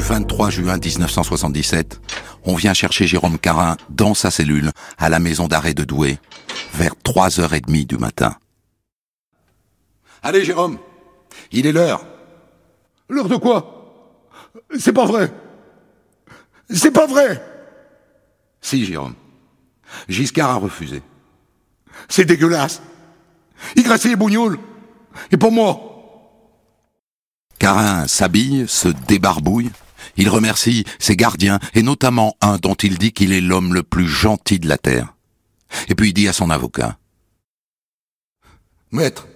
[0.05, 1.99] 23 juin 1977,
[2.45, 6.19] on vient chercher Jérôme Carin dans sa cellule à la maison d'arrêt de Douai,
[6.75, 8.37] vers 3h30 du matin.
[10.23, 10.79] Allez, Jérôme,
[11.53, 12.05] il est l'heure.
[13.09, 14.21] L'heure de quoi?
[14.79, 15.33] C'est pas vrai.
[16.69, 17.43] C'est pas vrai.
[18.61, 19.14] Si, Jérôme.
[20.11, 21.03] Giscard a refusé.
[22.11, 22.83] C'est dégueulasse.
[23.75, 24.59] Il graissait les bougnoules.
[25.33, 25.81] Et pour moi.
[27.59, 29.71] Carin s'habille, se débarbouille.
[30.16, 34.09] Il remercie ses gardiens, et notamment un dont il dit qu'il est l'homme le plus
[34.09, 35.14] gentil de la Terre.
[35.88, 36.98] Et puis il dit à son avocat.
[38.92, 39.27] Maître,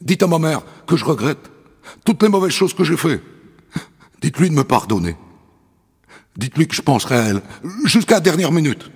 [0.00, 1.50] dites à ma mère que je regrette
[2.04, 3.22] toutes les mauvaises choses que j'ai faites.
[4.20, 5.16] Dites-lui de me pardonner.
[6.36, 7.42] Dites-lui que je penserai à elle
[7.84, 8.90] jusqu'à la dernière minute.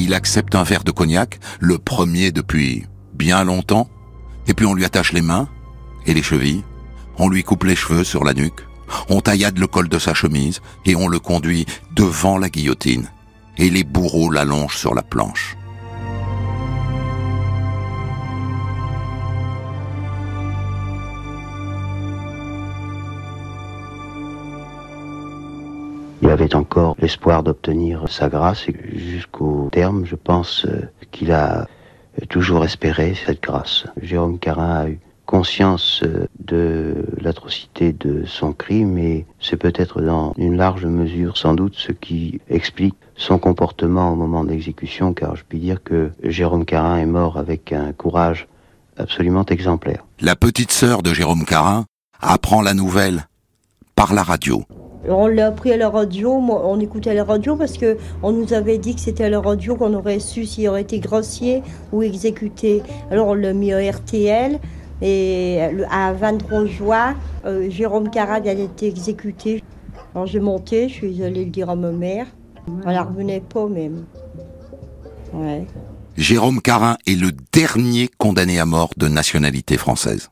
[0.00, 3.90] Il accepte un verre de cognac, le premier depuis bien longtemps,
[4.46, 5.48] et puis on lui attache les mains
[6.06, 6.62] et les chevilles,
[7.18, 8.60] on lui coupe les cheveux sur la nuque,
[9.08, 13.10] on taillade le col de sa chemise et on le conduit devant la guillotine,
[13.56, 15.57] et les bourreaux l'allongent sur la planche.
[26.28, 31.66] Il avait encore l'espoir d'obtenir sa grâce et jusqu'au terme, je pense euh, qu'il a
[32.28, 33.86] toujours espéré cette grâce.
[34.02, 40.34] Jérôme Carin a eu conscience euh, de l'atrocité de son crime et c'est peut-être dans
[40.36, 45.34] une large mesure sans doute ce qui explique son comportement au moment de l'exécution car
[45.34, 48.48] je puis dire que Jérôme Carin est mort avec un courage
[48.98, 50.04] absolument exemplaire.
[50.20, 51.86] La petite sœur de Jérôme Carin
[52.20, 53.28] apprend la nouvelle
[53.94, 54.66] par la radio.
[55.08, 58.52] On l'a appris à la radio, on écoutait à la radio parce que on nous
[58.52, 62.02] avait dit que c'était à la radio qu'on aurait su s'il aurait été gracié ou
[62.02, 62.82] exécuté.
[63.10, 64.58] Alors on l'a mis à RTL.
[65.00, 69.62] Et à 23 juin, euh, Jérôme Carade a été exécuté.
[70.14, 72.26] Alors j'ai monté, je suis allée le dire à ma mère.
[72.84, 74.04] Elle ne revenait pas même.
[76.16, 80.30] Jérôme Carin est le dernier condamné à mort de nationalité française.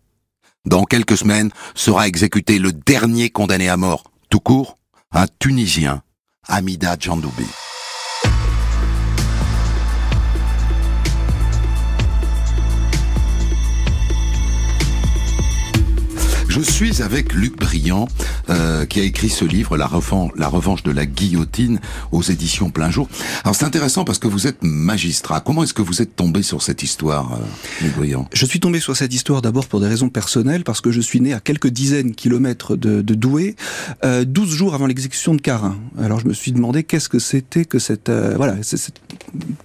[0.64, 4.04] Dans quelques semaines sera exécuté le dernier condamné à mort,
[4.37, 4.79] tout court,
[5.12, 6.03] un Tunisien,
[6.46, 7.46] Amida Djandoubi.
[16.56, 18.08] Je suis avec Luc Briand,
[18.48, 21.80] euh, qui a écrit ce livre, la, revanche de la guillotine,
[22.12, 23.10] aux éditions Plein Jour.
[23.44, 25.40] Alors c'est intéressant parce que vous êtes magistrat.
[25.40, 28.26] Comment est-ce que vous êtes tombé sur cette histoire, euh, Luc Briand?
[28.32, 31.20] Je suis tombé sur cette histoire d'abord pour des raisons personnelles, parce que je suis
[31.20, 33.54] né à quelques dizaines de kilomètres de, de Douai,
[34.06, 35.76] euh, 12 jours avant l'exécution de Carin.
[36.00, 38.08] Alors je me suis demandé qu'est-ce que c'était que cette...
[38.08, 38.54] Euh, voilà,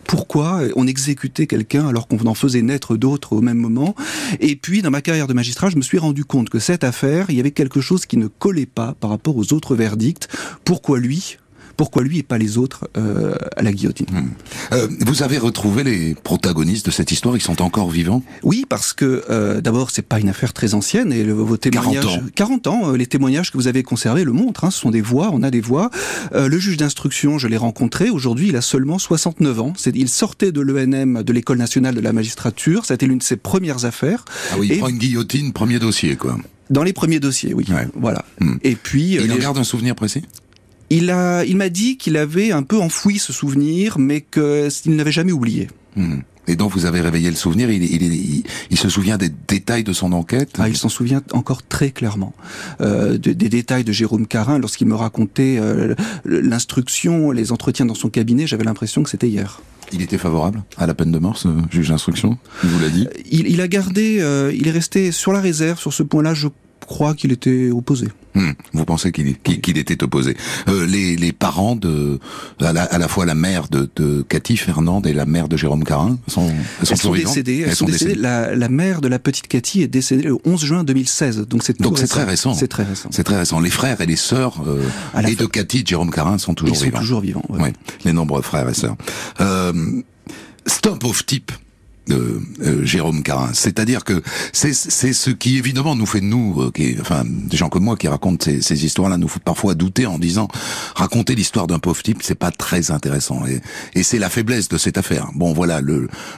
[0.08, 3.95] pourquoi on exécutait quelqu'un alors qu'on en faisait naître d'autres au même moment.
[4.41, 7.28] Et puis dans ma carrière de magistrat, je me suis rendu compte que cette affaire,
[7.30, 10.28] il y avait quelque chose qui ne collait pas par rapport aux autres verdicts.
[10.63, 11.38] Pourquoi lui?
[11.78, 14.06] Pourquoi lui et pas les autres euh, à la guillotine?
[14.12, 14.74] Hmm.
[14.74, 18.22] euh, Vous avez retrouvé les protagonistes de cette histoire Ils sont encore vivants?
[18.44, 22.04] Oui, parce que euh, d'abord c'est pas une affaire très ancienne et le, vos témoignages
[22.04, 24.65] 40 ans, 40 ans euh, les témoignages que vous avez conservés le montrent.
[24.65, 25.89] Hein, ce sont des voix, on a des voix.
[26.34, 28.10] Le juge d'instruction, je l'ai rencontré.
[28.10, 29.74] Aujourd'hui, il a seulement 69 ans.
[29.94, 32.84] Il sortait de l'ENM, de l'école nationale de la magistrature.
[32.91, 34.26] Été l'une de ses premières affaires.
[34.52, 36.38] Ah oui, il prend une guillotine, premier dossier quoi.
[36.72, 37.66] Dans les premiers dossiers, oui.
[37.96, 38.26] Voilà.
[38.40, 38.56] Hmm.
[38.64, 39.16] Et puis.
[39.16, 40.24] il en garde un souvenir précis?
[40.90, 45.12] Il a, il m'a dit qu'il avait un peu enfoui ce souvenir, mais qu'il n'avait
[45.12, 45.68] jamais oublié.
[45.96, 46.20] Hmm.
[46.52, 49.94] Et donc vous avez réveillé le souvenir, il, il, il, se souvient des détails de
[49.94, 52.34] son enquête ah, Il s'en souvient encore très clairement.
[52.82, 58.10] Euh, des détails de Jérôme Carin, lorsqu'il me racontait euh, l'instruction, les entretiens dans son
[58.10, 59.62] cabinet, j'avais l'impression que c'était hier.
[59.94, 63.08] Il était favorable à la peine de mort, ce juge d'instruction Il vous l'a dit?
[63.32, 66.50] Il, il, a gardé, euh, il est resté sur la réserve sur ce point-là, je
[66.91, 68.08] crois qu'il était opposé.
[68.34, 68.51] Hmm.
[68.73, 70.38] Vous pensez qu'il qu'il était opposé
[70.69, 72.19] euh, les, les, parents de
[72.62, 75.58] à la, à la, fois la mère de, de Cathy Fernande et la mère de
[75.58, 76.49] Jérôme Carin sont
[76.80, 77.65] elles sont, elles sont décédées.
[77.67, 78.15] Elles, sont, décédées.
[78.15, 81.47] La, la, mère de la petite Cathy est décédée le 11 juin 2016.
[81.47, 82.54] Donc c'est donc c'est très récent.
[82.54, 83.10] C'est très récent.
[83.12, 83.60] C'est très récent.
[83.60, 84.82] Les frères et les sœurs euh,
[85.27, 86.99] et de Cathy, de Jérôme Carin sont toujours Ils sont vivants.
[86.99, 87.45] toujours vivants.
[87.49, 87.60] Ouais.
[87.63, 87.69] Oui,
[88.06, 88.95] les nombreux frères et sœurs.
[89.41, 89.73] Euh,
[90.67, 91.51] stop of type
[92.12, 93.52] de euh, Jérôme Carin.
[93.54, 94.21] C'est-à-dire que
[94.52, 98.08] c'est ce qui évidemment nous fait nous, euh, qui, enfin des gens comme moi qui
[98.08, 100.47] racontent ces, ces histoires-là, nous faut parfois douter en disant
[100.95, 103.45] raconter l'histoire d'un pauvre type, c'est pas très intéressant.
[103.45, 103.62] Et,
[103.93, 105.30] et c'est la faiblesse de cette affaire.
[105.36, 105.82] Bon voilà,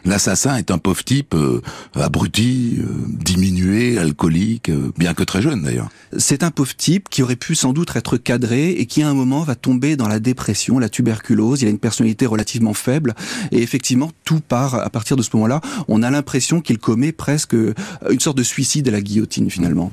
[0.05, 1.61] l'assassin est un pauvre type euh,
[1.95, 5.89] abruti, euh, diminué, alcoolique, euh, bien que très jeune d'ailleurs.
[6.17, 9.13] C'est un pauvre type qui aurait pu sans doute être cadré et qui à un
[9.13, 11.61] moment va tomber dans la dépression, la tuberculose.
[11.61, 13.15] Il a une personnalité relativement faible
[13.51, 17.53] et effectivement tout part à partir de ce moment-là on a l'impression qu'il commet presque
[17.53, 17.73] euh,
[18.09, 19.91] une sorte de suicide à la guillotine finalement.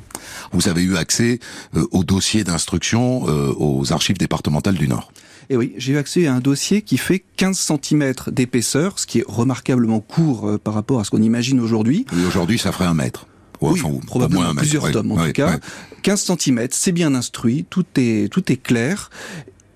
[0.52, 1.40] Vous avez eu accès
[1.76, 5.12] euh, au dossier d'instruction euh, aux archives départementales du Nord.
[5.48, 9.18] Et oui, j'ai eu accès à un dossier qui fait 15 cm d'épaisseur, ce qui
[9.18, 12.06] est remarquablement court par rapport à ce qu'on imagine aujourd'hui.
[12.12, 13.26] Oui, aujourd'hui, ça ferait un mètre.
[13.61, 15.50] Ouais, oui, enfin, probablement un plusieurs mètre, tomes en tout cas.
[15.50, 15.59] ouais.
[16.02, 19.11] 15 cm, c'est bien instruit, tout est, tout est clair.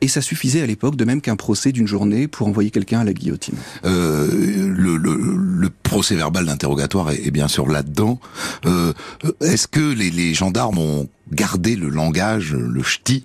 [0.05, 3.05] Et ça suffisait à l'époque, de même qu'un procès d'une journée pour envoyer quelqu'un à
[3.05, 3.55] la guillotine.
[3.87, 8.21] Euh, le, le, le, procès verbal d'interrogatoire est, bien sûr là-dedans.
[8.67, 8.93] Euh,
[9.41, 13.25] Est-ce que les, les, gendarmes ont gardé le langage, le ch'ti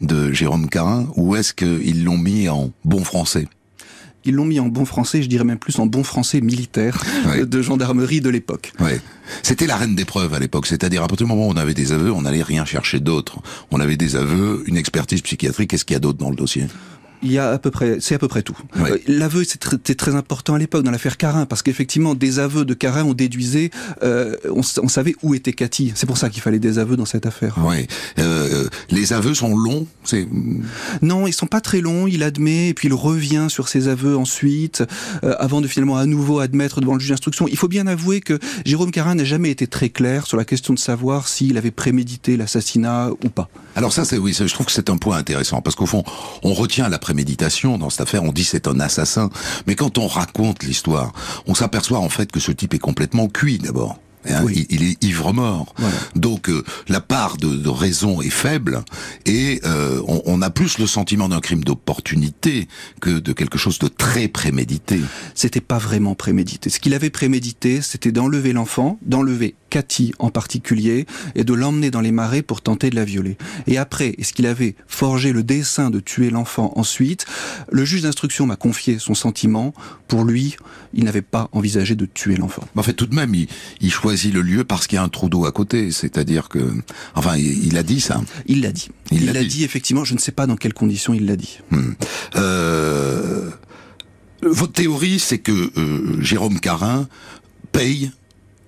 [0.00, 3.46] de Jérôme Carin, ou est-ce qu'ils l'ont mis en bon français?
[4.26, 7.46] Ils l'ont mis en bon français, je dirais même plus en bon français militaire ouais.
[7.46, 8.72] de gendarmerie de l'époque.
[8.80, 9.00] Ouais.
[9.42, 11.74] C'était la reine des preuves à l'époque, c'est-à-dire à partir du moment où on avait
[11.74, 13.40] des aveux, on n'allait rien chercher d'autre.
[13.70, 16.66] On avait des aveux, une expertise psychiatrique, qu'est-ce qu'il y a d'autre dans le dossier?
[17.22, 18.56] Il y a à peu près, c'est à peu près tout.
[18.78, 22.74] Euh, L'aveu, c'était très, important à l'époque dans l'affaire Carin, parce qu'effectivement, des aveux de
[22.74, 23.70] Carin, on déduisait,
[24.02, 25.92] euh, on, on, savait où était Cathy.
[25.94, 27.56] C'est pour ça qu'il fallait des aveux dans cette affaire.
[27.58, 27.86] Oui.
[28.18, 29.86] Euh, les aveux sont longs.
[30.04, 30.26] C'est
[31.02, 32.06] non, ils sont pas très longs.
[32.06, 34.84] Il admet et puis il revient sur ses aveux ensuite,
[35.22, 37.48] avant de finalement à nouveau admettre devant le juge d'instruction.
[37.48, 40.74] Il faut bien avouer que Jérôme Carin n'a jamais été très clair sur la question
[40.74, 43.48] de savoir s'il avait prémédité l'assassinat ou pas.
[43.74, 46.02] Alors ça, c'est oui, je trouve que c'est un point intéressant parce qu'au fond,
[46.42, 48.24] on retient la préméditation dans cette affaire.
[48.24, 49.30] On dit c'est un assassin,
[49.68, 51.12] mais quand on raconte l'histoire,
[51.46, 54.00] on s'aperçoit en fait que ce type est complètement cuit d'abord.
[54.28, 55.72] Hein, il, est ivre mort.
[56.16, 58.82] Donc euh, la part de, de, raison est faible
[59.24, 62.66] et euh, on, on, a plus le sentiment d'un crime d'opportunité
[63.00, 65.00] que de quelque chose de très prémédité.
[65.36, 66.70] C'était pas vraiment prémédité.
[66.70, 71.04] Ce qu'il avait prémédité, c'était d'enlever l'enfant, d'enlever Cathy en particulier,
[71.34, 73.36] et de l'emmener dans les marais pour tenter de la violer.
[73.66, 77.26] Et après, est-ce qu'il avait forgé le dessein de tuer l'enfant ensuite?
[77.70, 79.74] Le juge d'instruction m'a confié son sentiment.
[80.08, 80.56] Pour lui,
[80.94, 82.66] il n'avait pas envisagé de tuer l'enfant.
[82.74, 83.48] En fait, tout de même, il,
[83.82, 85.90] il choisit le lieu parce qu'il y a un trou d'eau à côté.
[85.90, 86.72] C'est-à-dire que,
[87.14, 88.22] enfin, il, il, a dit ça.
[88.46, 88.88] Il l'a dit.
[89.10, 89.48] Il l'a dit.
[89.48, 89.64] dit.
[89.64, 90.04] effectivement.
[90.04, 91.58] Je ne sais pas dans quelles conditions il l'a dit.
[91.70, 91.92] Hmm.
[92.36, 93.50] Euh,
[94.40, 97.08] votre théorie, c'est que euh, Jérôme Carin
[97.72, 98.10] paye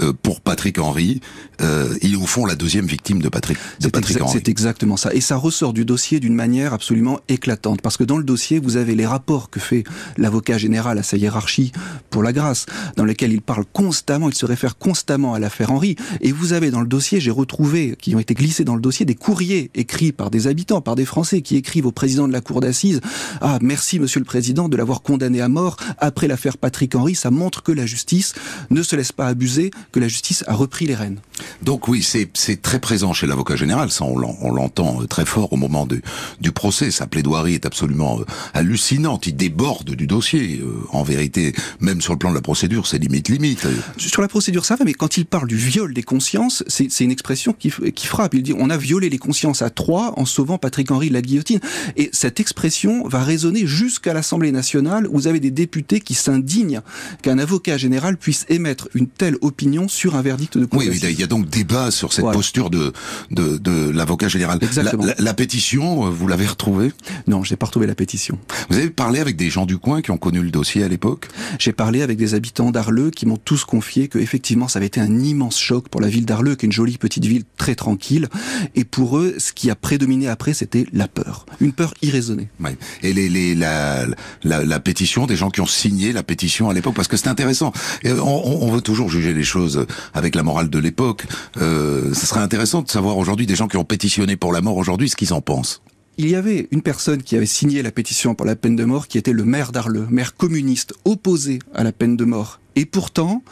[0.01, 1.21] euh, pour Patrick Henry,
[1.61, 4.33] euh, il est au fond la deuxième victime de Patrick, de Patrick Henry.
[4.33, 5.13] C'est exactement ça.
[5.13, 7.83] Et ça ressort du dossier d'une manière absolument éclatante.
[7.83, 9.85] Parce que dans le dossier, vous avez les rapports que fait
[10.17, 11.73] l'avocat général à sa hiérarchie
[12.11, 15.97] pour la grâce, dans lesquels il parle constamment, il se réfère constamment à l'affaire Henry.
[16.21, 19.05] Et vous avez dans le dossier, j'ai retrouvé, qui ont été glissés dans le dossier,
[19.07, 22.41] des courriers écrits par des habitants, par des Français, qui écrivent au président de la
[22.41, 23.01] cour d'assises,
[23.41, 27.15] ah, merci monsieur le président de l'avoir condamné à mort après l'affaire Patrick Henry.
[27.15, 28.35] Ça montre que la justice
[28.71, 31.19] ne se laisse pas abuser, que la justice a repris les rênes.
[31.63, 34.19] Donc oui, c'est très présent chez l'avocat général, ça on
[34.53, 36.01] l'entend euh, très fort au moment de,
[36.41, 38.25] du procès, sa plaidoirie est absolument euh,
[38.55, 42.87] hallucinante, il déborde du dossier, euh, en vérité, même sur le plan de la procédure,
[42.87, 43.67] c'est limite limite.
[43.97, 47.11] Sur la procédure ça va, mais quand il parle du viol des consciences, c'est une
[47.11, 50.59] expression qui, qui, frappe, il dit on a violé les consciences à trois en sauvant
[50.59, 51.61] Patrick Henry de la guillotine,
[51.97, 56.81] et cette expression va résonner jusqu'à l'Assemblée nationale, où vous avez des députés qui s'indignent
[57.23, 61.21] qu'un avocat général puisse émettre une telle opinion sur un verdict de cour Oui, il
[61.21, 62.37] y a donc débat sur cette voilà.
[62.37, 62.93] posture de,
[63.31, 64.59] de, de l'avocat général.
[64.61, 65.05] Exactement.
[65.05, 66.93] La, la, la pétition, vous l'avez retrouvée?
[67.27, 68.39] Non, j'ai pas retrouvé la pétition.
[68.71, 71.29] Vous avez parlé avec des gens du coin qui ont connu le dossier à l'époque?
[71.59, 75.01] J'ai parlé avec des habitants d'Arleux qui m'ont tous confié que effectivement ça avait été
[75.01, 78.29] un immense choc pour la ville d'Arleux, qui est une jolie petite ville très tranquille.
[78.75, 82.49] Et pour eux, ce qui a prédominé après, c'était la peur, une peur irraisonnée.
[82.61, 82.77] Ouais.
[83.03, 84.07] Et les, les, la,
[84.45, 87.29] la, la, pétition, des gens qui ont signé la pétition à l'époque, parce que c'est
[87.29, 87.73] intéressant.
[88.03, 89.68] Et on, on veut toujours juger les choses
[90.15, 91.27] avec la morale de l'époque.
[91.61, 94.77] Euh, ce serait intéressant de savoir aujourd'hui des gens qui ont pétitionné pour la mort
[94.77, 95.83] aujourd'hui ce qu'ils en pensent.
[96.21, 99.07] Il y avait une personne qui avait signé la pétition pour la peine de mort,
[99.07, 102.59] qui était le maire d'Arleux, maire communiste, opposé à la peine de mort.
[102.75, 103.43] Et pourtant,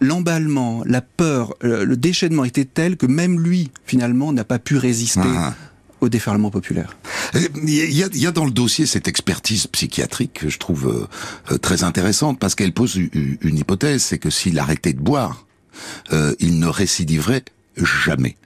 [0.00, 4.78] l'emballement, la peur, euh, le déchaînement était tel que même lui, finalement, n'a pas pu
[4.78, 5.20] résister.
[5.24, 5.54] Ah
[6.04, 6.96] au déferlement populaire.
[7.34, 11.08] Il y, a, il y, a, dans le dossier cette expertise psychiatrique que je trouve
[11.50, 15.46] euh, très intéressante parce qu'elle pose une hypothèse, c'est que s'il arrêtait de boire,
[16.12, 17.44] euh, il ne récidiverait
[17.76, 18.36] jamais.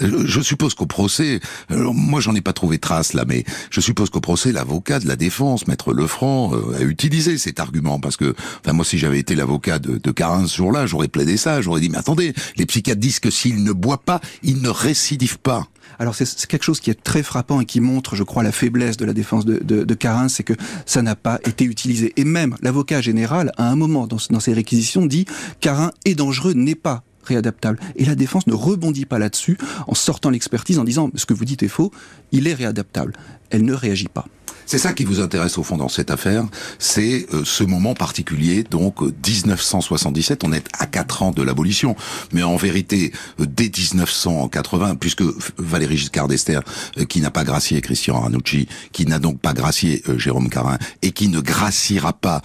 [0.00, 4.20] Je suppose qu'au procès, moi j'en ai pas trouvé trace là, mais je suppose qu'au
[4.20, 8.72] procès, l'avocat de la défense, maître Lefranc, euh, a utilisé cet argument parce que, enfin
[8.72, 11.88] moi si j'avais été l'avocat de, de Carin ce jour-là, j'aurais plaidé ça, j'aurais dit
[11.88, 15.68] mais attendez, les psychiatres disent que s'il ne boit pas, il ne récidive pas.
[16.02, 18.96] Alors c'est quelque chose qui est très frappant et qui montre, je crois, la faiblesse
[18.96, 22.12] de la défense de, de, Carin, c'est que ça n'a pas été utilisé.
[22.16, 25.26] Et même l'avocat général, à un moment dans, dans ses réquisitions, dit
[25.60, 27.78] Carin est dangereux, n'est pas réadaptable.
[27.94, 31.44] Et la défense ne rebondit pas là-dessus en sortant l'expertise en disant ce que vous
[31.44, 31.92] dites est faux,
[32.32, 33.12] il est réadaptable.
[33.50, 34.26] Elle ne réagit pas.
[34.66, 36.44] C'est ça qui vous intéresse au fond dans cette affaire,
[36.78, 41.96] c'est euh, ce moment particulier, donc euh, 1977, on est à 4 ans de l'abolition,
[42.32, 45.22] mais en vérité, euh, dès 1980, puisque
[45.58, 46.60] Valéry Giscard d'Ester,
[46.98, 50.78] euh, qui n'a pas gracié Christian Ranucci, qui n'a donc pas gracié euh, Jérôme Carin,
[51.02, 52.42] et qui ne graciera pas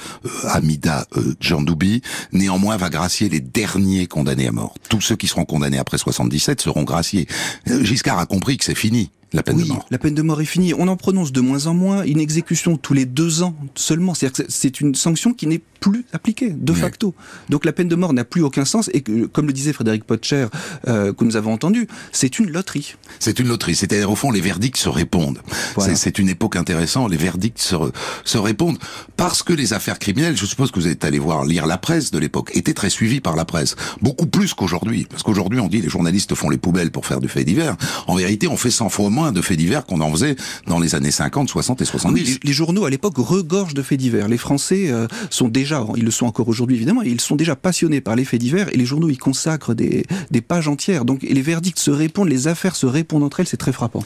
[0.49, 1.05] Amida
[1.39, 2.01] Djandoubi,
[2.31, 4.75] néanmoins va gracier les derniers condamnés à mort.
[4.89, 7.27] Tous ceux qui seront condamnés après 77 seront graciés.
[7.65, 9.11] Giscard a compris que c'est fini.
[9.33, 9.85] La peine oui, de mort.
[9.91, 10.73] La peine de mort est finie.
[10.73, 12.03] On en prononce de moins en moins.
[12.03, 14.13] Une exécution tous les deux ans seulement.
[14.13, 16.79] C'est-à-dire que c'est une sanction qui n'est plus appliquée de oui.
[16.79, 17.13] facto.
[17.49, 18.89] Donc la peine de mort n'a plus aucun sens.
[18.93, 20.47] Et que, comme le disait Frédéric Potcher,
[20.87, 22.95] euh, que nous avons entendu, c'est une loterie.
[23.19, 23.75] C'est une loterie.
[23.75, 25.39] C'est-à-dire au fond, les verdicts se répondent.
[25.75, 25.95] Voilà.
[25.95, 27.11] C'est une époque intéressante.
[27.11, 27.75] Les verdicts se,
[28.23, 28.79] se répondent
[29.17, 32.11] parce que les affaires criminelles, je suppose que vous êtes allé voir lire la presse
[32.11, 35.05] de l'époque, étaient très suivies par la presse, beaucoup plus qu'aujourd'hui.
[35.09, 37.75] Parce qu'aujourd'hui, on dit les journalistes font les poubelles pour faire du fait divers.
[38.07, 40.35] En vérité, on fait sans faux moins de faits divers qu'on en faisait
[40.67, 42.13] dans les années 50, 60 et 70.
[42.13, 44.27] Oui, les, les journaux à l'époque regorgent de faits divers.
[44.27, 47.99] Les Français euh, sont déjà, ils le sont encore aujourd'hui évidemment, ils sont déjà passionnés
[47.99, 51.03] par les faits divers et les journaux y consacrent des, des pages entières.
[51.03, 54.03] Donc et les verdicts se répondent, les affaires se répondent entre elles, c'est très frappant.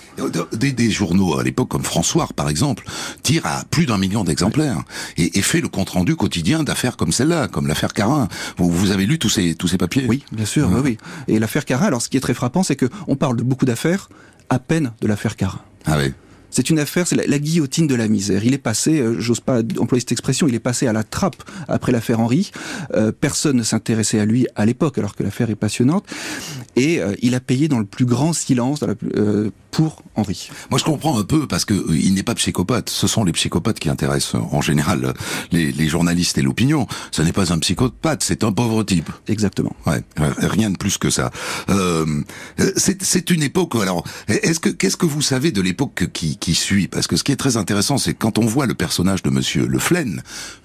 [0.53, 2.86] Des, des journaux à l'époque comme François par exemple
[3.22, 4.82] tire à plus d'un million d'exemplaires
[5.18, 8.30] et, et, fait le compte rendu quotidien d'affaires comme celle-là, comme l'affaire Carin.
[8.57, 10.05] Vous, vous, avez lu tous ces tous ces papiers?
[10.07, 10.97] Oui, bien sûr, oui.
[11.28, 13.66] Et l'affaire Carin, alors ce qui est très frappant, c'est que on parle de beaucoup
[13.66, 14.07] d'affaires,
[14.51, 15.61] à peine de l'affaire Carin.
[15.85, 16.13] Ah oui.
[16.51, 18.43] C'est une affaire, c'est la, la, guillotine de la misère.
[18.43, 21.41] Il est passé, euh, j'ose pas employer cette expression, il est passé à la trappe
[21.69, 22.51] après l'affaire Henri.
[22.93, 26.05] Euh, personne ne s'intéressait à lui à l'époque, alors que l'affaire est passionnante.
[26.75, 30.49] Et euh, il a payé dans le plus grand silence dans la, euh, pour Henri.
[30.69, 32.89] Moi, je comprends un peu parce que euh, il n'est pas psychopathe.
[32.89, 35.13] Ce sont les psychopathes qui intéressent en général
[35.51, 36.88] les, les journalistes et l'opinion.
[37.11, 39.09] Ce n'est pas un psychopathe, c'est un pauvre type.
[39.28, 39.76] Exactement.
[39.86, 40.03] Ouais,
[40.38, 41.32] rien de plus que ça.
[42.78, 43.76] c'est une époque.
[43.76, 46.88] Alors, est-ce que qu'est-ce que vous savez de l'époque qui qui suit?
[46.88, 49.65] Parce que ce qui est très intéressant, c'est quand on voit le personnage de Monsieur
[49.67, 49.80] Le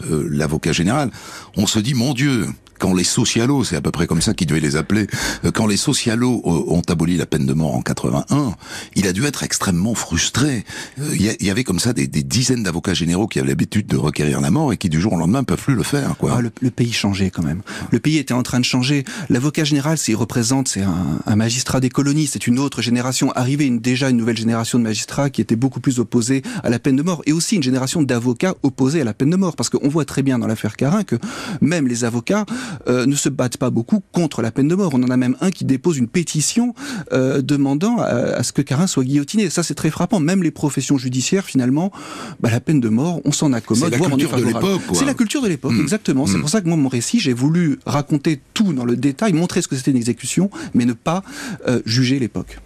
[0.03, 1.11] euh, l'avocat général,
[1.57, 2.47] on se dit mon Dieu,
[2.79, 5.07] quand les socialos, c'est à peu près comme ça qu'ils devaient les appeler,
[5.45, 8.55] euh, quand les socialos ont aboli la peine de mort en 81,
[8.95, 10.64] il a dû être extrêmement frustré.
[11.01, 14.41] Euh, il y avait comme ça des, dizaines d'avocats généraux qui avaient l'habitude de requérir
[14.41, 16.16] la mort et qui du jour au lendemain peuvent plus le faire.
[16.16, 16.37] Quoi.
[16.39, 17.62] Ah, le, pays changeait quand même.
[17.91, 19.05] Le pays était en train de changer.
[19.31, 23.31] L'avocat général, s'il représente, c'est un, magistrat des colonies, c'est une autre génération.
[23.33, 26.97] Arrivée déjà une nouvelle génération de magistrats qui était beaucoup plus opposée à la peine
[26.97, 29.57] de mort et aussi une génération d'avocats opposés à la peine de mort.
[29.57, 31.16] Parce qu'on voit très bien dans l'affaire Carin que
[31.61, 32.47] même les avocats
[32.89, 34.93] euh, ne se battent pas beaucoup contre la peine de mort.
[34.95, 36.75] On en a même un qui dépose une pétition
[37.12, 39.51] euh, demandant à, à, ce que Carin soit guillotiné.
[39.51, 40.21] Ça, c'est très frappant.
[40.21, 41.93] Même les professions judiciaires, finalement,
[42.41, 43.93] bah, la peine de mort, on s'en accommode.
[43.93, 44.81] C'est la, culture de l'époque.
[44.93, 45.81] C'est la culture de l'époque, mmh.
[45.81, 46.25] exactement.
[46.25, 46.29] Mmh.
[46.29, 49.62] C'est pour ça que moi, mon récit, j'ai voulu raconter tout dans le détail, montrer
[49.62, 51.23] ce que c'était une exécution, mais ne pas
[51.69, 52.59] euh, juger l'époque.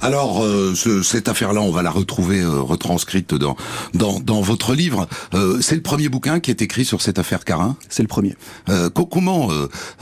[0.00, 3.56] Alors euh, ce, cette affaire-là, on va la retrouver euh, retranscrite dans,
[3.94, 5.08] dans, dans votre livre.
[5.34, 7.76] Euh, c'est le premier bouquin qui est écrit sur cette affaire Carin?
[7.88, 8.36] C'est le premier.
[8.68, 9.50] Euh, co comment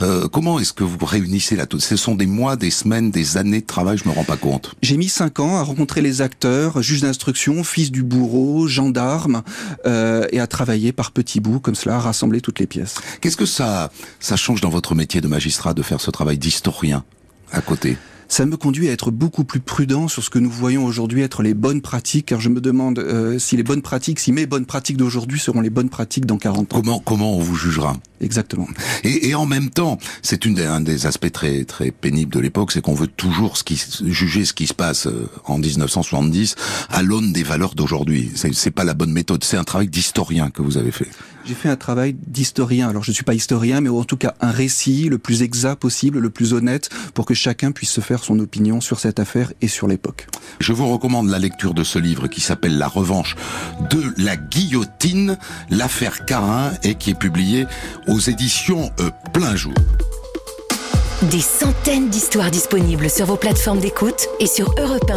[0.01, 3.37] euh, comment est-ce que vous réunissez là tout Ce sont des mois, des semaines, des
[3.37, 3.97] années de travail.
[3.97, 4.75] Je me rends pas compte.
[4.81, 9.43] J'ai mis cinq ans à rencontrer les acteurs, juges d'instruction, fils du bourreau, gendarmes,
[9.85, 12.95] et à travailler par petits bouts comme cela, à rassembler toutes les pièces.
[13.21, 17.03] Qu'est-ce que ça ça change dans votre métier de magistrat de faire ce travail d'historien
[17.51, 17.97] à côté?
[18.33, 21.43] Ça me conduit à être beaucoup plus prudent sur ce que nous voyons aujourd'hui être
[21.43, 24.65] les bonnes pratiques, car je me demande euh, si les bonnes pratiques, si mes bonnes
[24.65, 26.79] pratiques d'aujourd'hui seront les bonnes pratiques dans 40 ans.
[26.79, 27.95] Comment, comment on vous jugera?
[28.21, 28.67] Exactement.
[29.03, 32.39] Et, et, en même temps, c'est une des, un des aspects très très pénibles de
[32.39, 36.55] l'époque, c'est qu'on veut toujours ce qui, juger ce qui se passe euh, en 1970
[36.89, 38.31] à l'aune des valeurs d'aujourd'hui.
[38.33, 39.43] C'est pas la bonne méthode.
[39.43, 41.09] C'est un travail d'historien que vous avez fait.
[41.45, 42.89] J'ai fait un travail d'historien.
[42.89, 45.75] Alors je ne suis pas historien, mais en tout cas un récit le plus exact
[45.75, 49.51] possible, le plus honnête, pour que chacun puisse se faire son opinion sur cette affaire
[49.61, 50.27] et sur l'époque.
[50.59, 53.35] Je vous recommande la lecture de ce livre qui s'appelle La revanche
[53.89, 55.37] de la guillotine,
[55.69, 57.65] l'affaire Carin, et qui est publié
[58.07, 59.73] aux éditions euh, Plein Jour.
[61.23, 65.09] Des centaines d'histoires disponibles sur vos plateformes d'écoute et sur europe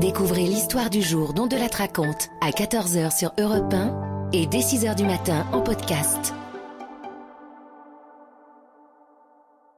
[0.00, 4.58] Découvrez l'histoire du jour dont de la raconte à 14h sur Europe 1 et dès
[4.58, 6.34] 6h du matin en podcast.